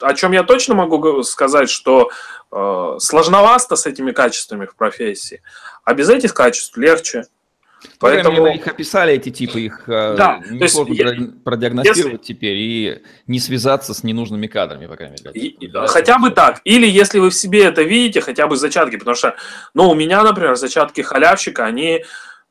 о 0.00 0.14
чем 0.14 0.32
я 0.32 0.42
точно 0.42 0.74
могу 0.74 1.22
сказать, 1.22 1.70
что 1.70 2.10
э, 2.50 2.96
сложновато 2.98 3.76
с 3.76 3.86
этими 3.86 4.12
качествами 4.12 4.66
в 4.66 4.74
профессии, 4.74 5.42
а 5.84 5.94
без 5.94 6.08
этих 6.08 6.34
качеств 6.34 6.76
легче. 6.76 7.24
Поэтому 8.00 8.48
их 8.48 8.66
описали 8.66 9.14
эти 9.14 9.30
типы, 9.30 9.60
их 9.60 9.88
э, 9.88 10.16
да, 10.16 10.42
не 10.50 10.66
сложно 10.68 10.94
я, 10.94 11.30
продиагностировать 11.44 12.22
если, 12.22 12.34
теперь 12.34 12.56
и 12.56 13.02
не 13.28 13.38
связаться 13.38 13.94
с 13.94 14.02
ненужными 14.02 14.48
кадрами, 14.48 14.86
по 14.86 14.96
крайней 14.96 15.16
мере. 15.24 15.40
И, 15.40 15.68
да, 15.68 15.86
хотя 15.86 16.18
бы 16.18 16.30
так. 16.30 16.60
Или 16.64 16.88
если 16.88 17.20
вы 17.20 17.30
в 17.30 17.34
себе 17.34 17.64
это 17.64 17.82
видите, 17.82 18.20
хотя 18.20 18.48
бы 18.48 18.56
зачатки, 18.56 18.96
потому 18.96 19.14
что, 19.14 19.36
ну, 19.74 19.88
у 19.90 19.94
меня, 19.94 20.24
например, 20.24 20.56
зачатки 20.56 21.02
халявщика, 21.02 21.64
они, 21.64 22.04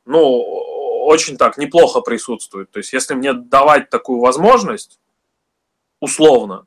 ну, 0.06 0.87
очень 1.08 1.38
так 1.38 1.58
неплохо 1.58 2.02
присутствует. 2.02 2.70
То 2.70 2.80
есть, 2.80 2.92
если 2.92 3.14
мне 3.14 3.32
давать 3.32 3.90
такую 3.90 4.20
возможность, 4.20 5.00
условно, 6.02 6.66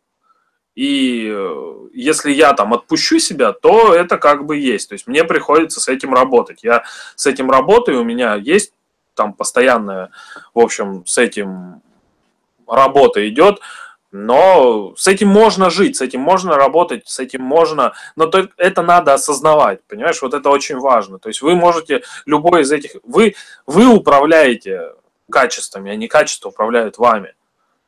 и 0.74 1.30
э, 1.30 1.88
если 1.92 2.32
я 2.32 2.54
там 2.54 2.72
отпущу 2.72 3.18
себя, 3.18 3.52
то 3.52 3.94
это 3.94 4.16
как 4.16 4.46
бы 4.46 4.56
есть. 4.56 4.88
То 4.88 4.94
есть 4.94 5.06
мне 5.06 5.24
приходится 5.24 5.78
с 5.78 5.88
этим 5.88 6.14
работать. 6.14 6.64
Я 6.64 6.84
с 7.16 7.26
этим 7.26 7.50
работаю, 7.50 8.00
у 8.00 8.04
меня 8.04 8.34
есть 8.34 8.72
там 9.14 9.34
постоянная, 9.34 10.10
в 10.54 10.60
общем, 10.60 11.04
с 11.04 11.18
этим 11.18 11.82
работа 12.66 13.28
идет. 13.28 13.60
Но 14.12 14.94
с 14.96 15.06
этим 15.06 15.28
можно 15.28 15.70
жить, 15.70 15.96
с 15.96 16.00
этим 16.00 16.20
можно 16.20 16.56
работать, 16.56 17.08
с 17.08 17.20
этим 17.20 17.42
можно, 17.42 17.94
но 18.16 18.26
то, 18.26 18.48
это 18.56 18.82
надо 18.82 19.14
осознавать, 19.14 19.84
понимаешь, 19.84 20.20
вот 20.20 20.34
это 20.34 20.50
очень 20.50 20.78
важно. 20.78 21.18
То 21.20 21.28
есть 21.28 21.42
вы 21.42 21.54
можете 21.54 22.02
любой 22.26 22.62
из 22.62 22.72
этих, 22.72 22.96
вы, 23.04 23.34
вы 23.66 23.86
управляете 23.86 24.94
качествами, 25.30 25.92
а 25.92 25.96
не 25.96 26.08
качество 26.08 26.48
управляют 26.48 26.98
вами. 26.98 27.34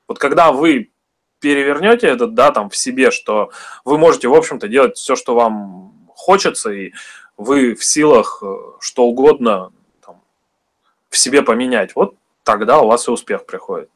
Вот 0.06 0.20
когда 0.20 0.52
вы 0.52 0.92
перевернете 1.40 2.06
это, 2.06 2.28
да, 2.28 2.52
там 2.52 2.70
в 2.70 2.76
себе, 2.76 3.10
что 3.10 3.50
вы 3.84 3.98
можете, 3.98 4.28
в 4.28 4.34
общем-то, 4.34 4.68
делать 4.68 4.96
все, 4.96 5.16
что 5.16 5.34
вам 5.34 6.08
хочется, 6.08 6.70
и 6.70 6.92
вы 7.36 7.74
в 7.74 7.84
силах 7.84 8.42
э, 8.42 8.54
что 8.78 9.04
угодно 9.04 9.72
там, 10.06 10.22
в 11.10 11.18
себе 11.18 11.42
поменять, 11.42 11.96
вот 11.96 12.14
тогда 12.44 12.80
у 12.80 12.86
вас 12.86 13.08
и 13.08 13.10
успех 13.10 13.44
приходит. 13.44 13.90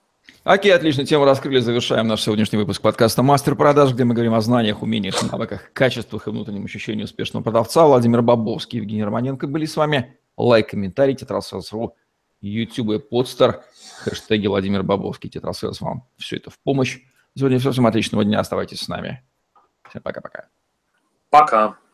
Окей, 0.47 0.73
отлично, 0.73 1.05
тему 1.05 1.25
раскрыли, 1.25 1.59
завершаем 1.59 2.07
наш 2.07 2.23
сегодняшний 2.23 2.57
выпуск 2.57 2.81
подкаста 2.81 3.21
«Мастер 3.25 3.57
продаж», 3.57 3.93
где 3.93 4.05
мы 4.05 4.15
говорим 4.15 4.33
о 4.33 4.41
знаниях, 4.41 4.81
умениях, 4.81 5.21
навыках, 5.33 5.73
качествах 5.73 6.29
и 6.29 6.31
внутреннем 6.31 6.67
ощущении 6.67 7.03
успешного 7.03 7.43
продавца. 7.43 7.85
Владимир 7.85 8.23
Бабовский, 8.23 8.79
Евгений 8.79 9.03
Романенко 9.03 9.49
были 9.49 9.65
с 9.65 9.77
вами. 9.77 10.17
Лайк, 10.37 10.71
комментарий, 10.71 11.17
тетрасселс.ру, 11.17 11.97
YouTube 12.41 12.91
и 12.93 12.99
подстер, 13.01 13.65
хэштеги 14.05 14.47
Владимир 14.47 14.85
Бабовский, 14.85 15.29
тетрасселс 15.29 15.81
вам. 15.81 16.07
Все 16.17 16.37
это 16.37 16.51
в 16.51 16.61
помощь. 16.61 17.01
Сегодня 17.35 17.59
все, 17.59 17.73
всем 17.73 17.89
отличного 17.89 18.25
дня, 18.25 18.39
оставайтесь 18.39 18.83
с 18.83 18.87
нами. 18.87 19.25
Всем 19.91 20.01
пока-пока. 20.01 20.47
Пока. 21.29 21.57
-пока. 21.57 21.69
пока. 21.71 21.86